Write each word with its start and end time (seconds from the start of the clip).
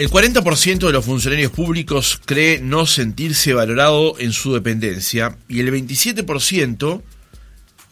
El 0.00 0.08
40% 0.08 0.86
de 0.86 0.92
los 0.92 1.04
funcionarios 1.04 1.52
públicos 1.52 2.18
cree 2.24 2.58
no 2.58 2.86
sentirse 2.86 3.52
valorado 3.52 4.18
en 4.18 4.32
su 4.32 4.54
dependencia 4.54 5.36
y 5.46 5.60
el 5.60 5.70
27% 5.70 7.02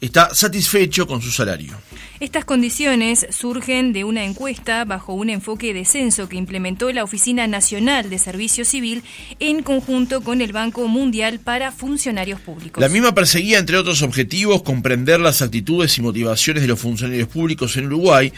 está 0.00 0.34
satisfecho 0.34 1.07
con 1.07 1.21
su 1.21 1.30
salario. 1.30 1.75
Estas 2.18 2.46
condiciones 2.46 3.27
surgen 3.29 3.93
de 3.93 4.05
una 4.05 4.25
encuesta 4.25 4.86
bajo 4.86 5.12
un 5.12 5.29
enfoque 5.29 5.75
de 5.75 5.84
censo 5.84 6.30
que 6.30 6.36
implementó 6.36 6.91
la 6.93 7.05
Oficina 7.05 7.46
Nacional 7.46 8.09
de 8.09 8.18
Servicio 8.18 8.64
Civil 8.64 9.02
en 9.38 9.62
conjunto 9.62 10.22
con 10.22 10.40
el 10.40 10.54
Banco 10.54 10.88
Mundial 10.88 11.40
para 11.40 11.72
Funcionarios 11.72 12.40
Públicos. 12.40 12.80
La 12.80 12.88
misma 12.88 13.14
perseguía, 13.14 13.59
entre 13.59 13.77
otros 13.77 14.00
objetivos, 14.00 14.62
comprender 14.62 15.20
las 15.20 15.43
actitudes 15.43 15.98
y 15.98 16.00
motivaciones 16.00 16.62
de 16.62 16.68
los 16.68 16.80
funcionarios 16.80 17.29
públicos 17.29 17.77
en 17.77 17.84
Uruguay, 17.84 18.32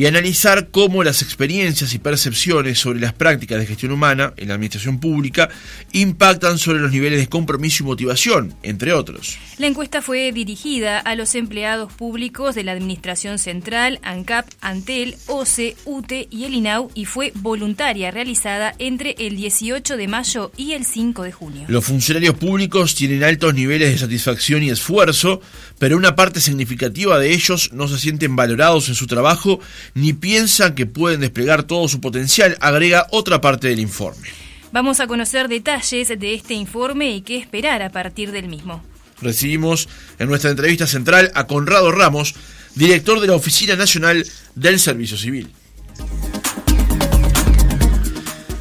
y 0.00 0.06
analizar 0.06 0.68
cómo 0.70 1.04
las 1.04 1.20
experiencias 1.20 1.92
y 1.92 1.98
percepciones 1.98 2.78
sobre 2.78 3.00
las 3.00 3.12
prácticas 3.12 3.60
de 3.60 3.66
gestión 3.66 3.92
humana 3.92 4.32
en 4.38 4.48
la 4.48 4.54
administración 4.54 4.98
pública 4.98 5.50
impactan 5.92 6.56
sobre 6.56 6.78
los 6.78 6.90
niveles 6.90 7.20
de 7.20 7.28
compromiso 7.28 7.82
y 7.82 7.86
motivación, 7.86 8.54
entre 8.62 8.94
otros. 8.94 9.36
La 9.58 9.66
encuesta 9.66 10.00
fue 10.00 10.32
dirigida 10.32 10.98
a 11.00 11.14
los 11.16 11.34
empleados 11.34 11.92
públicos 11.92 12.54
de 12.54 12.64
la 12.64 12.72
Administración 12.72 13.38
Central, 13.38 13.98
ANCAP, 14.02 14.46
ANTEL, 14.62 15.16
OCE, 15.26 15.76
UTE 15.84 16.28
y 16.30 16.44
el 16.44 16.54
INAU 16.54 16.90
y 16.94 17.04
fue 17.04 17.34
voluntaria, 17.34 18.10
realizada 18.10 18.74
entre 18.78 19.16
el 19.18 19.36
18 19.36 19.98
de 19.98 20.08
mayo 20.08 20.50
y 20.56 20.72
el 20.72 20.86
5 20.86 21.24
de 21.24 21.32
junio. 21.32 21.66
Los 21.68 21.84
funcionarios 21.84 22.36
públicos 22.36 22.94
tienen 22.94 23.22
altos 23.22 23.52
niveles 23.52 23.90
de 23.90 23.98
satisfacción 23.98 24.62
y 24.62 24.70
esfuerzo, 24.70 25.42
pero 25.78 25.98
una 25.98 26.16
parte 26.16 26.40
significativa 26.40 27.18
de 27.18 27.34
ellos 27.34 27.74
no 27.74 27.86
se 27.86 27.98
sienten 27.98 28.34
valorados 28.34 28.88
en 28.88 28.94
su 28.94 29.06
trabajo 29.06 29.60
ni 29.94 30.12
piensan 30.12 30.74
que 30.74 30.86
pueden 30.86 31.20
desplegar 31.20 31.64
todo 31.64 31.88
su 31.88 32.00
potencial, 32.00 32.56
agrega 32.60 33.06
otra 33.10 33.40
parte 33.40 33.68
del 33.68 33.80
informe. 33.80 34.28
Vamos 34.72 35.00
a 35.00 35.06
conocer 35.06 35.48
detalles 35.48 36.08
de 36.08 36.34
este 36.34 36.54
informe 36.54 37.10
y 37.10 37.22
qué 37.22 37.36
esperar 37.36 37.82
a 37.82 37.90
partir 37.90 38.30
del 38.30 38.48
mismo. 38.48 38.82
Recibimos 39.20 39.88
en 40.18 40.28
nuestra 40.28 40.50
entrevista 40.50 40.86
central 40.86 41.30
a 41.34 41.46
Conrado 41.46 41.90
Ramos, 41.92 42.34
director 42.74 43.20
de 43.20 43.26
la 43.26 43.34
Oficina 43.34 43.76
Nacional 43.76 44.26
del 44.54 44.78
Servicio 44.78 45.16
Civil. 45.16 45.50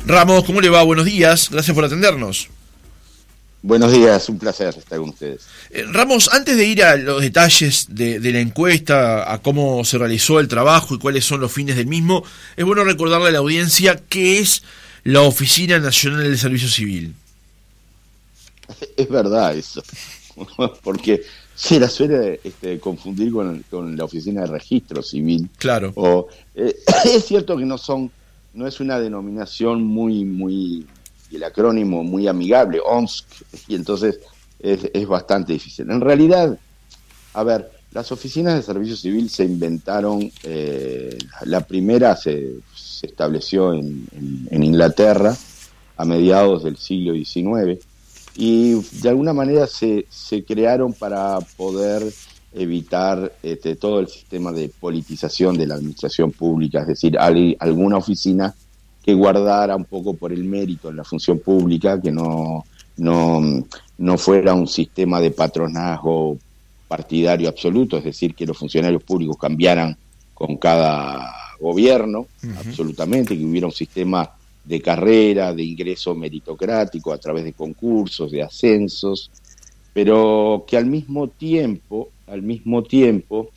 Ramos, 0.05 0.43
¿cómo 0.43 0.59
le 0.59 0.69
va? 0.69 0.81
Buenos 0.83 1.05
días, 1.05 1.49
gracias 1.51 1.75
por 1.75 1.85
atendernos. 1.85 2.49
Buenos 3.61 3.91
días, 3.91 4.29
un 4.29 4.39
placer 4.39 4.73
estar 4.77 4.99
con 4.99 5.09
ustedes. 5.09 5.45
Eh, 5.69 5.83
Ramos, 5.91 6.29
antes 6.31 6.55
de 6.55 6.65
ir 6.65 6.81
a 6.81 6.95
los 6.95 7.21
detalles 7.21 7.87
de, 7.89 8.19
la 8.31 8.39
encuesta, 8.39 9.31
a 9.31 9.41
cómo 9.41 9.83
se 9.83 9.97
realizó 9.97 10.39
el 10.39 10.47
trabajo 10.47 10.95
y 10.95 10.99
cuáles 10.99 11.25
son 11.25 11.41
los 11.41 11.51
fines 11.51 11.75
del 11.75 11.87
mismo, 11.87 12.23
es 12.55 12.63
bueno 12.63 12.85
recordarle 12.85 13.27
a 13.27 13.31
la 13.31 13.39
audiencia 13.39 14.01
qué 14.07 14.39
es 14.39 14.63
la 15.03 15.21
Oficina 15.23 15.77
Nacional 15.79 16.23
del 16.23 16.37
Servicio 16.37 16.69
Civil. 16.69 17.13
Es 18.95 19.09
verdad 19.09 19.53
eso, 19.53 19.83
porque 20.83 21.23
se 21.53 21.81
la 21.81 21.89
suele 21.89 22.39
este, 22.41 22.79
confundir 22.79 23.33
con, 23.33 23.97
la 23.97 24.05
Oficina 24.05 24.41
de 24.41 24.47
Registro 24.47 25.03
Civil. 25.03 25.49
Claro. 25.57 25.91
O, 25.95 26.29
eh, 26.55 26.77
es 27.13 27.25
cierto 27.25 27.57
que 27.57 27.65
no 27.65 27.77
son, 27.77 28.09
no 28.53 28.67
es 28.67 28.79
una 28.79 28.99
denominación 29.01 29.83
muy, 29.83 30.23
muy 30.23 30.87
y 31.29 31.35
el 31.35 31.43
acrónimo 31.43 32.03
muy 32.03 32.27
amigable, 32.27 32.79
ONSC, 32.83 33.25
y 33.67 33.75
entonces 33.75 34.19
es, 34.59 35.07
bastante 35.07 35.53
difícil. 35.53 35.89
En 35.89 36.01
realidad, 36.01 36.57
a 37.33 37.43
ver, 37.43 37.71
las 37.91 38.11
oficinas 38.11 38.55
de 38.55 38.61
servicio 38.61 38.95
civil 38.95 39.29
se 39.29 39.45
inventaron, 39.45 40.31
eh, 40.43 41.17
la 41.45 41.61
primera 41.61 42.15
se, 42.15 42.55
estableció 43.01 43.73
en, 43.73 44.07
Inglaterra 44.51 45.35
a 45.97 46.05
mediados 46.05 46.63
del 46.63 46.77
siglo 46.77 47.13
XIX 47.13 47.83
y 48.35 48.73
de 48.73 49.09
alguna 49.09 49.33
manera 49.33 49.67
se, 49.67 50.05
se 50.09 50.43
crearon 50.43 50.93
para 50.93 51.39
poder 51.57 52.03
evitar 52.53 53.31
este, 53.43 53.75
todo 53.75 53.99
el 53.99 54.07
sistema 54.07 54.51
de 54.51 54.69
politización 54.69 55.57
de 55.57 55.67
la 55.67 55.75
administración 55.75 56.31
pública, 56.31 56.81
es 56.81 56.87
decir, 56.87 57.17
alguna 57.17 57.97
oficina 57.97 58.53
que 59.09 59.15
guardara 59.15 59.75
un 59.75 59.85
poco 59.85 60.13
por 60.13 60.31
el 60.31 60.43
mérito 60.43 60.89
en 60.89 60.97
la 60.97 61.03
función 61.03 61.39
pública, 61.39 61.99
que 61.99 62.11
no, 62.11 62.63
no, 62.97 63.65
no 63.97 64.17
fuera 64.19 64.53
un 64.53 64.67
sistema 64.67 65.19
de 65.19 65.31
patronazgo 65.31 66.37
partidario 66.87 67.49
absoluto, 67.49 67.97
es 67.97 68.03
decir, 68.03 68.35
que 68.35 68.45
los 68.45 68.55
funcionarios 68.55 69.01
públicos 69.01 69.35
cambiaran 69.37 69.97
con 70.35 70.57
cada 70.57 71.33
gobierno, 71.59 72.27
absolutamente, 72.59 73.35
que 73.35 73.43
hubiera 73.43 73.65
un 73.65 73.73
sistema 73.73 74.29
de 74.63 74.79
carrera, 74.79 75.55
de 75.55 75.63
ingreso 75.63 76.13
meritocrático 76.13 77.11
a 77.11 77.17
través 77.17 77.43
de 77.43 77.53
concursos, 77.53 78.31
de 78.31 78.43
ascensos, 78.43 79.31
pero 79.91 80.65
que 80.67 80.77
al 80.77 80.85
mismo 80.85 81.29
tiempo, 81.29 82.09
al 82.27 82.43
mismo 82.43 82.83
tiempo, 82.83 83.49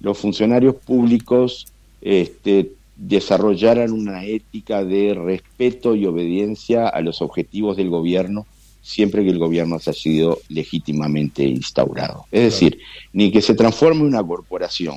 los 0.00 0.18
funcionarios 0.18 0.74
públicos 0.74 1.66
este, 2.02 2.72
desarrollaran 2.98 3.92
una 3.92 4.24
ética 4.24 4.84
de 4.84 5.14
respeto 5.14 5.94
y 5.94 6.04
obediencia 6.04 6.88
a 6.88 7.00
los 7.00 7.22
objetivos 7.22 7.76
del 7.78 7.88
gobierno 7.88 8.46
siempre 8.88 9.22
que 9.22 9.30
el 9.30 9.38
gobierno 9.38 9.76
haya 9.76 9.92
sido 9.92 10.38
legítimamente 10.48 11.42
instaurado. 11.44 12.24
Es 12.32 12.42
decir, 12.44 12.78
ni 13.12 13.30
que 13.30 13.42
se 13.42 13.54
transforme 13.54 14.02
una 14.02 14.24
corporación 14.24 14.96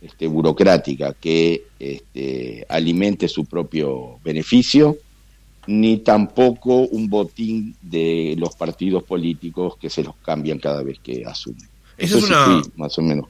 este, 0.00 0.26
burocrática 0.26 1.14
que 1.14 1.64
este, 1.78 2.66
alimente 2.68 3.28
su 3.28 3.44
propio 3.44 4.18
beneficio, 4.24 4.96
ni 5.68 5.98
tampoco 5.98 6.78
un 6.78 7.08
botín 7.08 7.76
de 7.80 8.34
los 8.36 8.56
partidos 8.56 9.04
políticos 9.04 9.76
que 9.78 9.88
se 9.88 10.02
los 10.02 10.16
cambian 10.16 10.58
cada 10.58 10.82
vez 10.82 10.98
que 10.98 11.24
asumen. 11.24 11.68
Esa 11.96 12.18
es 12.18 12.24
una, 12.24 12.62
más 12.76 12.98
o 12.98 13.02
menos 13.02 13.26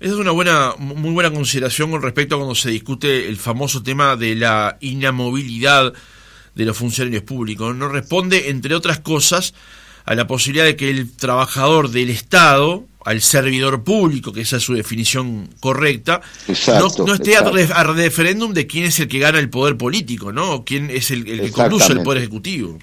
Esa 0.00 0.12
es 0.12 0.18
una 0.18 0.30
buena, 0.30 0.74
muy 0.78 1.10
buena 1.12 1.32
consideración 1.32 1.90
con 1.90 2.02
respecto 2.02 2.36
a 2.36 2.38
cuando 2.38 2.54
se 2.54 2.70
discute 2.70 3.28
el 3.28 3.36
famoso 3.36 3.82
tema 3.82 4.16
de 4.16 4.34
la 4.36 4.76
inamovilidad 4.80 5.92
de 6.54 6.64
los 6.64 6.76
funcionarios 6.76 7.24
públicos. 7.24 7.74
No 7.74 7.88
responde, 7.88 8.50
entre 8.50 8.74
otras 8.74 9.00
cosas, 9.00 9.54
a 10.04 10.14
la 10.14 10.26
posibilidad 10.26 10.64
de 10.64 10.76
que 10.76 10.90
el 10.90 11.10
trabajador 11.12 11.90
del 11.90 12.10
Estado, 12.10 12.84
al 13.04 13.20
servidor 13.20 13.82
público, 13.82 14.32
que 14.32 14.42
esa 14.42 14.58
es 14.58 14.62
su 14.62 14.74
definición 14.74 15.50
correcta, 15.60 16.20
no, 16.46 17.14
esté 17.14 17.36
a, 17.36 17.82
referéndum 17.84 18.52
de 18.52 18.66
quién 18.66 18.84
es 18.84 19.00
el 19.00 19.08
que 19.08 19.18
gana 19.18 19.38
el 19.40 19.50
poder 19.50 19.76
político, 19.76 20.32
¿no? 20.32 20.64
quién 20.64 20.90
es 20.90 21.10
el, 21.10 21.26
el 21.26 21.40
que 21.40 21.52
conduce 21.52 21.92
el 21.92 22.02
poder 22.02 22.18
ejecutivo 22.18 22.78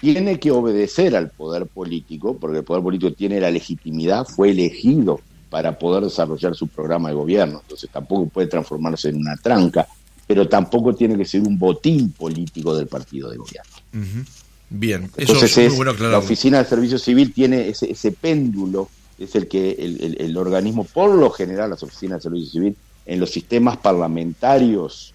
tiene 0.00 0.38
que 0.38 0.50
obedecer 0.50 1.16
al 1.16 1.30
poder 1.30 1.66
político, 1.66 2.36
porque 2.36 2.58
el 2.58 2.64
poder 2.64 2.82
político 2.82 3.12
tiene 3.12 3.40
la 3.40 3.50
legitimidad, 3.50 4.26
fue 4.26 4.50
elegido 4.50 5.20
para 5.50 5.78
poder 5.78 6.04
desarrollar 6.04 6.54
su 6.54 6.68
programa 6.68 7.08
de 7.08 7.14
gobierno, 7.14 7.60
entonces 7.62 7.88
tampoco 7.90 8.28
puede 8.28 8.48
transformarse 8.48 9.08
en 9.08 9.16
una 9.16 9.36
tranca, 9.36 9.86
pero 10.26 10.48
tampoco 10.48 10.94
tiene 10.94 11.16
que 11.16 11.24
ser 11.24 11.42
un 11.42 11.58
botín 11.58 12.10
político 12.10 12.76
del 12.76 12.88
partido 12.88 13.30
de 13.30 13.36
gobierno. 13.36 14.24
Bien, 14.68 15.10
entonces 15.16 15.56
es, 15.58 15.78
la 16.00 16.18
oficina 16.18 16.58
de 16.58 16.68
servicio 16.68 16.98
civil 16.98 17.32
tiene 17.32 17.68
ese, 17.68 17.90
ese 17.90 18.10
péndulo, 18.10 18.88
es 19.18 19.34
el 19.34 19.48
que 19.48 19.70
el, 19.70 20.16
el 20.18 20.36
organismo, 20.36 20.84
por 20.84 21.14
lo 21.14 21.30
general 21.30 21.70
las 21.70 21.82
oficinas 21.82 22.18
de 22.18 22.22
servicio 22.22 22.50
civil, 22.50 22.76
en 23.06 23.20
los 23.20 23.30
sistemas 23.30 23.76
parlamentarios, 23.76 25.14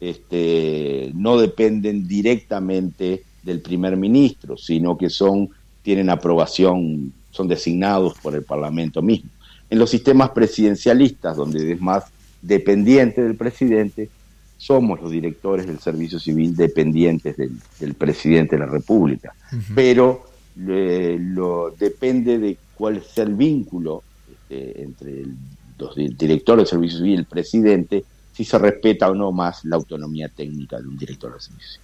este, 0.00 1.10
no 1.14 1.38
dependen 1.38 2.06
directamente 2.06 3.24
del 3.42 3.60
primer 3.60 3.96
ministro, 3.96 4.56
sino 4.56 4.96
que 4.96 5.10
son, 5.10 5.48
tienen 5.82 6.10
aprobación, 6.10 7.12
son 7.30 7.48
designados 7.48 8.14
por 8.22 8.34
el 8.34 8.42
Parlamento 8.42 9.02
mismo. 9.02 9.30
En 9.68 9.78
los 9.78 9.90
sistemas 9.90 10.30
presidencialistas, 10.30 11.36
donde 11.36 11.72
es 11.72 11.80
más 11.80 12.04
dependiente 12.42 13.22
del 13.22 13.36
presidente, 13.36 14.08
somos 14.56 15.00
los 15.00 15.10
directores 15.10 15.66
del 15.66 15.78
servicio 15.78 16.18
civil 16.18 16.54
dependientes 16.54 17.36
del, 17.36 17.94
presidente 17.94 18.56
de 18.56 18.60
la 18.60 18.70
República. 18.70 19.34
Pero 19.74 20.26
lo, 20.56 21.70
depende 21.70 22.38
de 22.38 22.58
cuál 22.74 23.02
sea 23.02 23.24
el 23.24 23.34
vínculo 23.34 24.02
este, 24.30 24.82
entre 24.82 25.20
el, 25.22 25.34
los 25.80 25.96
directores 25.96 26.64
del 26.64 26.70
servicio 26.70 26.98
civil 26.98 27.12
y 27.12 27.16
el 27.16 27.24
presidente, 27.24 28.04
si 28.40 28.46
se 28.46 28.58
respeta 28.58 29.10
o 29.10 29.14
no 29.14 29.32
más 29.32 29.66
la 29.66 29.76
autonomía 29.76 30.30
técnica 30.30 30.80
de 30.80 30.88
un 30.88 30.96
director 30.96 31.30
del 31.30 31.42
servicio. 31.42 31.78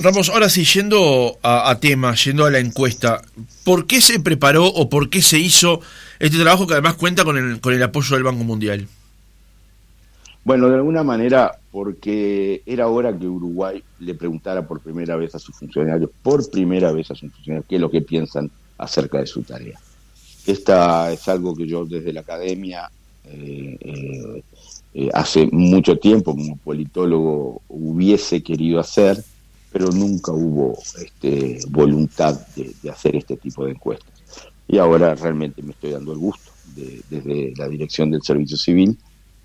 Ramos, 0.00 0.28
ahora 0.28 0.48
sí, 0.48 0.64
yendo 0.64 1.36
a, 1.42 1.76
tema, 1.80 2.14
yendo 2.14 2.44
a 2.44 2.50
la 2.50 2.60
encuesta, 2.60 3.22
¿por 3.64 3.88
qué 3.88 4.00
se 4.00 4.20
preparó 4.20 4.66
o 4.66 4.88
por 4.88 5.10
qué 5.10 5.20
se 5.20 5.38
hizo 5.38 5.80
este 6.20 6.38
trabajo 6.38 6.64
que 6.68 6.74
además 6.74 6.94
cuenta 6.94 7.24
con 7.24 7.36
el, 7.36 7.60
con 7.60 7.74
el 7.74 7.82
apoyo 7.82 8.14
del 8.14 8.22
Banco 8.22 8.44
Mundial? 8.44 8.86
Bueno, 10.44 10.68
de 10.68 10.76
alguna 10.76 11.02
manera, 11.02 11.58
porque 11.72 12.62
era 12.66 12.86
hora 12.86 13.18
que 13.18 13.26
Uruguay 13.26 13.82
le 13.98 14.14
preguntara 14.14 14.64
por 14.64 14.80
primera 14.80 15.16
vez 15.16 15.34
a 15.34 15.40
sus 15.40 15.56
funcionarios, 15.56 16.10
por 16.22 16.48
primera 16.48 16.92
vez 16.92 17.10
a 17.10 17.16
sus 17.16 17.32
funcionarios, 17.32 17.66
qué 17.68 17.74
es 17.74 17.80
lo 17.80 17.90
que 17.90 18.02
piensan 18.02 18.48
acerca 18.78 19.18
de 19.18 19.26
su 19.26 19.42
tarea. 19.42 19.80
Esta 20.46 21.10
es 21.10 21.26
algo 21.26 21.56
que 21.56 21.66
yo 21.66 21.84
desde 21.84 22.12
la 22.12 22.20
academia 22.20 22.88
eh, 23.24 23.76
eh, 23.80 24.42
eh, 24.98 25.10
hace 25.12 25.46
mucho 25.52 25.98
tiempo 25.98 26.34
como 26.34 26.56
politólogo 26.56 27.60
hubiese 27.68 28.42
querido 28.42 28.80
hacer, 28.80 29.22
pero 29.70 29.90
nunca 29.90 30.32
hubo 30.32 30.78
este, 30.98 31.58
voluntad 31.68 32.40
de, 32.56 32.90
hacer 32.90 33.14
este 33.14 33.36
tipo 33.36 33.66
de 33.66 33.72
encuestas. 33.72 34.10
Y 34.66 34.78
ahora 34.78 35.14
realmente 35.14 35.60
me 35.60 35.72
estoy 35.72 35.90
dando 35.90 36.14
el 36.14 36.18
gusto 36.18 36.50
desde 37.10 37.52
la 37.58 37.68
dirección 37.68 38.10
del 38.10 38.22
Servicio 38.22 38.56
Civil 38.56 38.96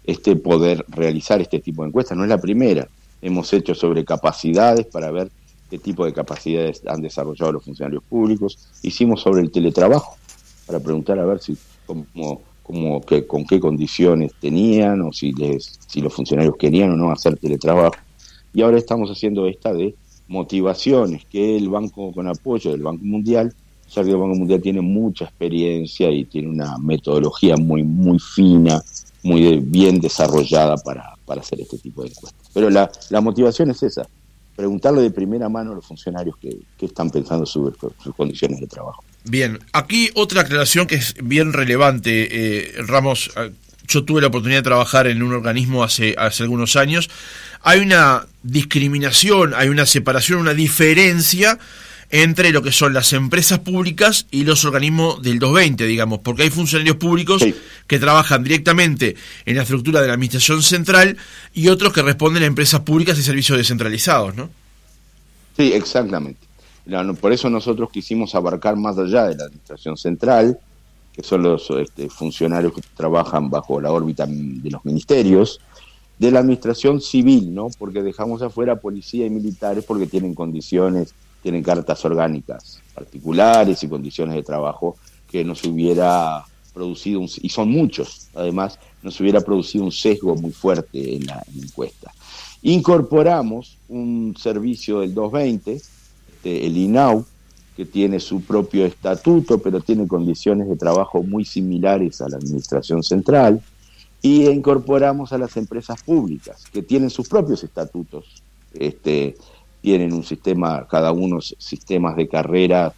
este 0.06 0.38
poder 0.38 0.86
realizar 0.88 1.42
este 1.42 1.60
tipo 1.60 1.82
de 1.82 1.90
encuestas. 1.90 2.18
No 2.18 2.24
es 2.24 2.30
la 2.30 2.40
primera. 2.40 2.88
Hemos 3.22 3.52
hecho 3.52 3.76
sobre 3.76 4.06
capacidades 4.06 4.86
para 4.86 5.12
ver 5.12 5.30
qué 5.70 5.78
tipo 5.80 6.06
de 6.06 6.14
capacidades 6.14 6.82
han 6.88 7.02
desarrollado 7.02 7.52
los 7.52 7.66
funcionarios 7.66 8.04
públicos. 8.04 8.70
Hicimos 8.84 9.20
sobre 9.20 9.42
el 9.42 9.52
teletrabajo 9.52 10.16
para 10.66 10.80
preguntar 10.80 11.20
a 11.20 11.26
ver 11.26 11.42
si 11.42 11.58
como, 11.86 12.42
como 12.64 13.02
que, 13.02 13.26
con 13.28 13.46
qué 13.46 13.60
condiciones 13.60 14.32
tenían 14.40 15.02
o 15.02 15.12
si, 15.12 15.34
les, 15.34 15.80
si 15.88 16.02
los 16.02 16.14
funcionarios 16.14 16.56
querían 16.58 16.92
o 16.92 16.96
no 16.96 17.12
hacer 17.12 17.38
teletrabajo. 17.38 17.96
Y 18.54 18.62
ahora 18.62 18.78
estamos 18.78 19.10
haciendo 19.10 19.48
esta 19.48 19.74
de 19.74 19.96
motivaciones 20.28 21.26
que 21.26 21.58
el 21.58 21.70
Banco 21.70 22.12
con 22.14 22.28
apoyo 22.28 22.72
del 22.72 22.84
Banco 22.84 23.04
Mundial, 23.04 23.54
ya 23.90 24.04
que 24.04 24.10
el 24.10 24.18
Banco 24.18 24.36
Mundial 24.36 24.62
tiene 24.62 24.82
mucha 24.82 25.26
experiencia 25.26 26.10
y 26.10 26.26
tiene 26.26 26.50
una 26.50 26.78
metodología 26.78 27.58
muy, 27.58 27.84
muy 27.84 28.20
fina, 28.20 28.82
muy 29.24 29.60
bien 29.60 30.00
desarrollada 30.00 30.78
para, 30.78 31.16
para 31.26 31.42
hacer 31.42 31.60
este 31.62 31.78
tipo 31.78 32.04
de 32.04 32.10
encuestas. 32.10 32.50
Pero 32.54 32.70
la, 32.70 32.90
la 33.10 33.22
motivación 33.22 33.72
es 33.72 33.84
esa, 33.84 34.08
preguntarle 34.56 35.02
de 35.02 35.12
primera 35.12 35.50
mano 35.50 35.72
a 35.72 35.76
los 35.76 35.86
funcionarios 35.86 36.36
que, 36.38 36.60
están 36.80 37.10
pensando 37.10 37.46
sobre 37.46 37.76
sus 37.98 38.16
condiciones 38.16 38.60
de 38.60 38.68
trabajo. 38.68 39.04
Bien, 39.24 39.60
aquí 39.72 40.10
otra 40.16 40.42
aclaración 40.42 40.88
que 40.88 40.96
es 40.96 41.16
bien 41.22 41.54
relevante, 41.54 42.28
eh, 42.32 42.74
Ramos. 42.88 43.32
Eh, 43.36 43.52
yo 43.88 44.04
tuve 44.04 44.22
la 44.22 44.28
oportunidad 44.28 44.60
de 44.60 44.64
trabajar 44.64 45.08
en 45.08 45.22
un 45.22 45.34
organismo 45.34 45.84
hace, 45.84 46.16
hace 46.18 46.44
algunos 46.44 46.76
años. 46.76 47.10
Hay 47.62 47.82
una 47.82 48.26
discriminación, 48.42 49.54
hay 49.54 49.68
una 49.68 49.86
separación, 49.86 50.40
una 50.40 50.54
diferencia 50.54 51.60
entre 52.10 52.52
lo 52.52 52.62
que 52.62 52.72
son 52.72 52.94
las 52.94 53.14
empresas 53.14 53.60
públicas 53.60 54.28
y 54.32 54.44
los 54.44 54.66
organismos 54.66 55.22
del 55.22 55.40
220, 55.40 55.86
digamos, 55.86 56.20
porque 56.20 56.44
hay 56.44 56.50
funcionarios 56.50 56.98
públicos 56.98 57.44
que 57.88 58.00
trabajan 58.00 58.44
directamente 58.44 59.16
en 59.46 59.56
la 59.56 59.64
estructura 59.64 60.02
de 60.02 60.08
la 60.08 60.14
Administración 60.14 60.62
Central 60.62 61.18
y 61.54 61.70
otros 61.70 61.94
que 61.94 62.02
responden 62.02 62.44
a 62.44 62.48
empresas 62.48 62.82
públicas 62.82 63.18
y 63.18 63.24
servicios 63.24 63.58
descentralizados, 63.58 64.36
¿no? 64.36 64.50
Sí, 65.58 65.72
exactamente. 65.74 66.40
Por 67.20 67.32
eso 67.32 67.50
nosotros 67.50 67.90
quisimos 67.92 68.36
abarcar 68.36 68.76
más 68.76 68.98
allá 68.98 69.28
de 69.28 69.36
la 69.36 69.46
Administración 69.46 69.98
Central, 69.98 70.60
que 71.14 71.24
son 71.24 71.44
los 71.44 71.70
este, 71.72 72.10
funcionarios 72.10 72.74
que 72.74 72.82
trabajan 72.96 73.50
bajo 73.50 73.80
la 73.80 73.92
órbita 73.92 74.26
de 74.26 74.70
los 74.70 74.84
ministerios, 74.86 75.60
de 76.18 76.32
la 76.32 76.40
Administración 76.40 77.02
Civil, 77.02 77.54
¿no? 77.54 77.70
Porque 77.78 78.02
dejamos 78.02 78.42
afuera 78.42 78.76
policía 78.78 79.26
y 79.26 79.30
militares 79.30 79.84
porque 79.86 80.08
tienen 80.08 80.34
condiciones 80.34 81.14
tienen 81.42 81.64
cartas 81.64 82.04
orgánicas 82.06 82.82
particulares 82.94 83.84
y 83.84 83.88
condiciones 83.88 84.36
de 84.36 84.44
trabajo 84.44 84.98
que 85.30 85.44
nos 85.44 85.64
hubiera 85.64 86.44
producido, 86.74 87.22
y 87.42 87.50
son 87.50 87.70
muchos, 87.70 88.30
además, 88.34 88.80
nos 89.02 89.20
hubiera 89.20 89.42
producido 89.42 89.84
un 89.84 89.92
sesgo 89.92 90.36
muy 90.36 90.52
fuerte 90.52 91.16
en 91.16 91.26
la, 91.26 91.44
encuesta. 91.56 92.14
Incorporamos 92.62 93.78
un 93.90 94.36
servicio 94.40 95.00
del 95.00 95.14
220, 95.14 95.82
este, 96.42 96.66
el 96.66 96.76
INAU, 96.76 97.24
que 97.78 97.86
tiene 97.86 98.20
su 98.20 98.42
propio 98.42 98.84
estatuto, 98.86 99.60
pero 99.60 99.80
tiene 99.80 100.08
condiciones 100.08 100.68
de 100.68 100.76
trabajo 100.76 101.22
muy 101.22 101.46
similares 101.46 102.20
a 102.22 102.30
la 102.30 102.38
Administración 102.38 103.04
Central, 103.04 103.62
y 104.24 104.48
incorporamos 104.50 105.34
a 105.34 105.38
las 105.38 105.56
empresas 105.58 106.02
públicas, 106.02 106.64
que 106.74 106.82
tienen 106.82 107.12
sus 107.12 107.30
propios 107.30 107.64
estatutos 107.64 108.44
este, 108.74 109.36
tienen 109.82 110.14
un 110.14 110.24
sistema, 110.24 110.88
cada 110.88 111.12
uno 111.12 111.42
sistemas 111.42 112.16
de 112.16 112.28
carrera, 112.28 112.94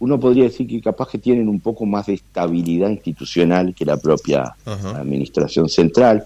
uno 0.00 0.18
podría 0.18 0.44
decir 0.44 0.66
que 0.66 0.80
capaz 0.80 1.08
que 1.08 1.18
tienen 1.18 1.48
un 1.48 1.60
poco 1.60 1.86
más 1.86 2.06
de 2.06 2.14
estabilidad 2.14 2.90
institucional 2.90 3.74
que 3.74 3.84
la 3.84 3.96
propia 3.96 4.56
administración 4.64 5.68
central, 5.68 6.24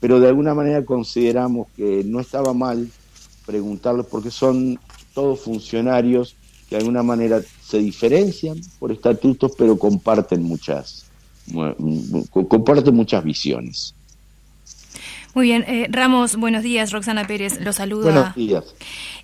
pero 0.00 0.20
de 0.20 0.28
alguna 0.28 0.54
manera 0.54 0.84
consideramos 0.84 1.68
que 1.76 2.02
no 2.04 2.20
estaba 2.20 2.52
mal 2.52 2.88
preguntarles 3.46 4.06
porque 4.06 4.30
son 4.30 4.78
todos 5.16 5.40
funcionarios 5.40 6.36
que 6.68 6.76
de 6.76 6.80
alguna 6.82 7.02
manera 7.02 7.40
se 7.62 7.78
diferencian 7.78 8.60
por 8.78 8.92
estatutos, 8.92 9.52
pero 9.56 9.78
comparten 9.78 10.42
muchas, 10.42 11.06
comparten 12.30 12.94
muchas 12.94 13.24
visiones. 13.24 13.94
Muy 15.34 15.46
bien, 15.46 15.64
eh, 15.66 15.86
Ramos, 15.90 16.36
buenos 16.36 16.62
días, 16.62 16.92
Roxana 16.92 17.26
Pérez, 17.26 17.60
los 17.60 17.76
saluda. 17.76 18.04
Buenos 18.04 18.34
días. 18.34 18.64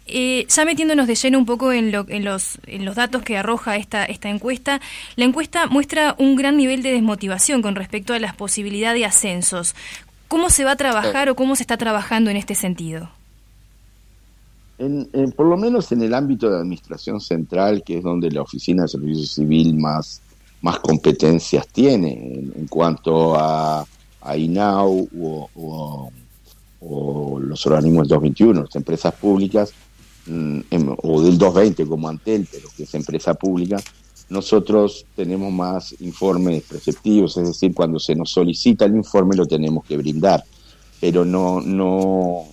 Eh, 0.06 0.46
ya 0.48 0.64
metiéndonos 0.64 1.06
de 1.06 1.14
lleno 1.14 1.38
un 1.38 1.46
poco 1.46 1.72
en, 1.72 1.92
lo, 1.92 2.06
en, 2.08 2.24
los, 2.24 2.58
en 2.66 2.86
los 2.86 2.96
datos 2.96 3.22
que 3.22 3.36
arroja 3.36 3.76
esta, 3.76 4.06
esta 4.06 4.30
encuesta, 4.30 4.80
la 5.16 5.26
encuesta 5.26 5.66
muestra 5.66 6.14
un 6.18 6.36
gran 6.36 6.56
nivel 6.56 6.82
de 6.82 6.92
desmotivación 6.92 7.60
con 7.60 7.74
respecto 7.74 8.14
a 8.14 8.18
las 8.18 8.34
posibilidades 8.34 8.98
de 8.98 9.04
ascensos. 9.04 9.74
¿Cómo 10.28 10.48
se 10.48 10.64
va 10.64 10.72
a 10.72 10.76
trabajar 10.76 11.28
o 11.28 11.36
cómo 11.36 11.54
se 11.54 11.64
está 11.64 11.76
trabajando 11.76 12.30
en 12.30 12.38
este 12.38 12.54
sentido? 12.54 13.10
En, 14.78 15.08
por 15.36 15.46
lo 15.46 15.56
menos 15.56 15.92
en 15.92 16.02
el 16.02 16.14
ámbito 16.14 16.50
de 16.50 16.58
administración 16.58 17.20
central, 17.20 17.82
que 17.84 17.98
es 17.98 18.02
donde 18.02 18.30
la 18.30 18.42
Oficina 18.42 18.82
de 18.82 18.88
Servicio 18.88 19.26
Civil 19.26 19.76
más, 19.76 20.20
más 20.60 20.80
competencias 20.80 21.68
tiene 21.68 22.50
en 22.54 22.66
cuanto 22.66 23.36
a 23.36 23.86
a 24.22 24.36
INAU 24.36 25.08
o, 25.54 26.10
los 27.40 27.66
organismos 27.66 28.08
del 28.08 28.18
221, 28.18 28.62
las 28.62 28.76
empresas 28.76 29.14
públicas, 29.14 29.72
mm, 30.26 30.60
em, 30.70 30.96
o 31.02 31.22
del 31.22 31.38
220 31.38 31.86
como 31.86 32.08
Antel, 32.08 32.48
pero 32.50 32.68
que 32.76 32.84
es 32.84 32.94
empresa 32.94 33.34
pública, 33.34 33.76
nosotros 34.28 35.04
tenemos 35.14 35.52
más 35.52 35.94
informes 36.00 36.62
preceptivos, 36.64 37.36
es 37.36 37.48
decir, 37.48 37.74
cuando 37.74 38.00
se 38.00 38.14
nos 38.14 38.30
solicita 38.30 38.84
el 38.84 38.96
informe 38.96 39.36
lo 39.36 39.46
tenemos 39.46 39.84
que 39.84 39.96
brindar, 39.96 40.42
pero 41.00 41.24
no, 41.24 41.60
no, 41.60 42.46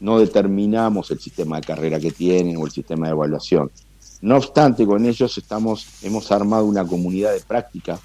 no 0.00 0.18
determinamos 0.18 1.10
el 1.10 1.18
sistema 1.18 1.56
de 1.56 1.66
carrera 1.66 1.98
que 1.98 2.10
tienen 2.10 2.56
o 2.56 2.66
el 2.66 2.72
sistema 2.72 3.06
de 3.06 3.12
evaluación. 3.12 3.70
No 4.20 4.36
obstante, 4.36 4.84
con 4.86 5.04
ellos 5.06 5.36
estamos, 5.38 5.86
hemos 6.02 6.30
armado 6.32 6.64
una 6.64 6.84
comunidad 6.84 7.32
de 7.32 7.40
práctica 7.40 7.98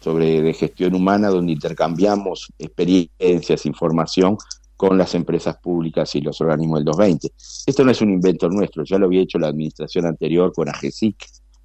sobre 0.00 0.42
de 0.42 0.54
gestión 0.54 0.94
humana 0.94 1.28
donde 1.28 1.52
intercambiamos 1.52 2.52
experiencias, 2.58 3.66
información 3.66 4.36
con 4.76 4.98
las 4.98 5.14
empresas 5.14 5.56
públicas 5.56 6.14
y 6.14 6.20
los 6.20 6.40
organismos 6.40 6.80
del 6.80 6.84
220. 6.84 7.32
Esto 7.66 7.84
no 7.84 7.90
es 7.90 8.00
un 8.02 8.10
invento 8.10 8.48
nuestro, 8.48 8.84
ya 8.84 8.98
lo 8.98 9.06
había 9.06 9.22
hecho 9.22 9.38
la 9.38 9.48
administración 9.48 10.06
anterior 10.06 10.52
con 10.52 10.68
AGESIC 10.68 11.16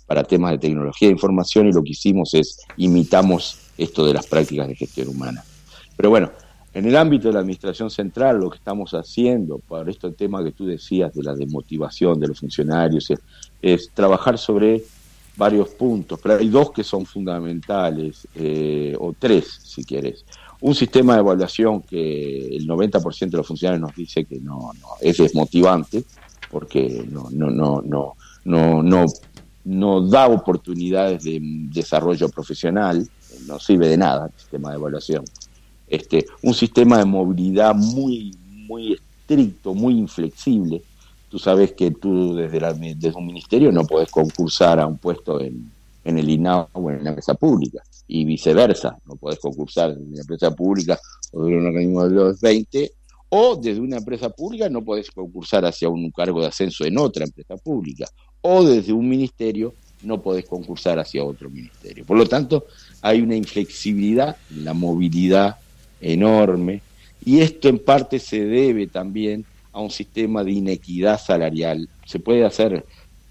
para 0.08 0.24
temas 0.24 0.52
de 0.52 0.58
tecnología 0.60 1.10
de 1.10 1.14
información 1.14 1.68
y 1.68 1.74
lo 1.74 1.84
que 1.84 1.92
hicimos 1.92 2.34
es 2.34 2.60
imitamos 2.78 3.58
esto 3.78 4.06
de 4.06 4.14
las 4.14 4.28
prácticas 4.28 4.68
de 4.68 4.76
gestión 4.76 5.10
humana. 5.10 5.44
Pero 5.96 6.10
bueno, 6.10 6.32
en 6.74 6.86
el 6.86 6.96
ámbito 6.96 7.28
de 7.28 7.34
la 7.34 7.42
administración 7.42 7.90
central 7.90 8.40
lo 8.40 8.50
que 8.50 8.58
estamos 8.58 8.92
haciendo, 8.94 9.60
por 9.60 9.90
este 9.90 10.12
tema 10.12 10.44
que 10.44 10.52
tú 10.52 10.66
decías 10.66 11.14
de 11.14 11.24
la 11.24 11.36
desmotivación 11.36 12.20
de 12.20 12.30
los 12.30 12.40
funcionarios, 12.40 13.12
es 13.62 13.90
trabajar 13.94 14.38
sobre 14.38 14.82
varios 15.36 15.70
puntos, 15.70 16.20
pero 16.22 16.38
hay 16.38 16.50
dos 16.50 16.72
que 16.72 16.84
son 16.84 17.06
fundamentales, 17.06 18.28
eh, 18.36 18.96
o 19.00 19.14
tres 19.18 19.60
si 19.64 19.84
quieres. 19.84 20.26
Un 20.62 20.76
sistema 20.76 21.16
de 21.16 21.22
evaluación 21.22 21.82
que 21.82 22.56
el 22.56 22.68
90% 22.68 23.30
de 23.30 23.38
los 23.38 23.48
funcionarios 23.48 23.82
nos 23.82 23.96
dice 23.96 24.26
que 24.26 24.40
no, 24.40 24.72
no 24.80 24.90
es 25.02 25.18
desmotivante, 25.18 26.04
porque 26.50 27.06
no, 27.10 27.30
no, 27.32 27.50
no, 27.50 27.82
no, 27.84 28.16
no, 28.46 28.84
no, 28.84 29.06
no 29.66 30.08
da 30.08 30.28
oportunidades 30.28 31.24
de 31.24 31.40
desarrollo 31.42 32.30
profesional, 32.30 33.08
no 33.48 33.60
sirve 33.60 33.88
de 33.88 33.98
nada 33.98 34.28
el 34.28 34.40
sistema 34.40 34.70
de 34.70 34.76
evaluación. 34.76 35.24
Este, 35.92 36.26
un 36.42 36.54
sistema 36.54 36.98
de 36.98 37.06
movilidad 37.06 37.76
muy, 37.76 38.36
muy 38.68 38.94
estricto, 38.94 39.76
muy 39.76 39.98
inflexible, 39.98 40.82
Tú 41.32 41.40
sabes 41.40 41.72
que 41.72 41.92
tú 41.92 42.36
desde, 42.36 42.60
desde 42.96 43.18
un 43.18 43.26
ministerio 43.26 43.72
no 43.72 43.86
podés 43.86 44.12
concursar 44.12 44.82
a 44.82 44.86
un 44.86 44.98
puesto 44.98 45.40
en, 45.40 45.72
en 46.04 46.18
el 46.18 46.30
INAO 46.30 46.68
o 46.74 46.92
en 46.92 47.00
una 47.00 47.12
empresa 47.12 47.36
pública 47.36 47.82
y 48.06 48.26
viceversa, 48.26 48.98
no 49.06 49.16
podés 49.16 49.40
concursar 49.40 49.92
en 49.92 50.10
una 50.10 50.20
empresa 50.20 50.54
pública 50.54 51.00
o 51.32 51.48
en 51.48 51.56
un 51.56 51.68
organismo 51.68 52.04
de 52.06 52.16
los 52.16 52.42
20 52.42 52.92
o 53.30 53.56
desde 53.56 53.80
una 53.80 53.96
empresa 53.96 54.30
pública 54.30 54.68
no 54.68 54.84
podés 54.84 55.10
concursar 55.10 55.64
hacia 55.64 55.88
un 55.88 56.12
cargo 56.12 56.42
de 56.42 56.48
ascenso 56.48 56.84
en 56.84 56.98
otra 56.98 57.24
empresa 57.24 57.56
pública 57.56 58.10
o 58.42 58.66
desde 58.66 58.92
un 58.92 59.08
ministerio 59.08 59.74
no 60.04 60.22
podés 60.22 60.46
concursar 60.46 61.00
hacia 61.00 61.24
otro 61.24 61.50
ministerio. 61.50 62.04
Por 62.04 62.18
lo 62.18 62.26
tanto, 62.26 62.66
hay 63.02 63.22
una 63.22 63.38
inflexibilidad, 63.38 64.36
la 64.50 64.74
movilidad 64.74 65.56
enorme 66.02 66.82
y 67.24 67.42
esto 67.42 67.70
en 67.70 67.80
parte 67.80 68.20
se 68.20 68.44
debe 68.46 68.88
también 68.88 69.46
a 69.72 69.80
un 69.80 69.92
sistema 69.92 70.44
de 70.44 70.52
inequidad 70.52 71.20
salarial. 71.20 71.88
Se 72.06 72.20
puede 72.20 72.44
hacer 72.44 72.86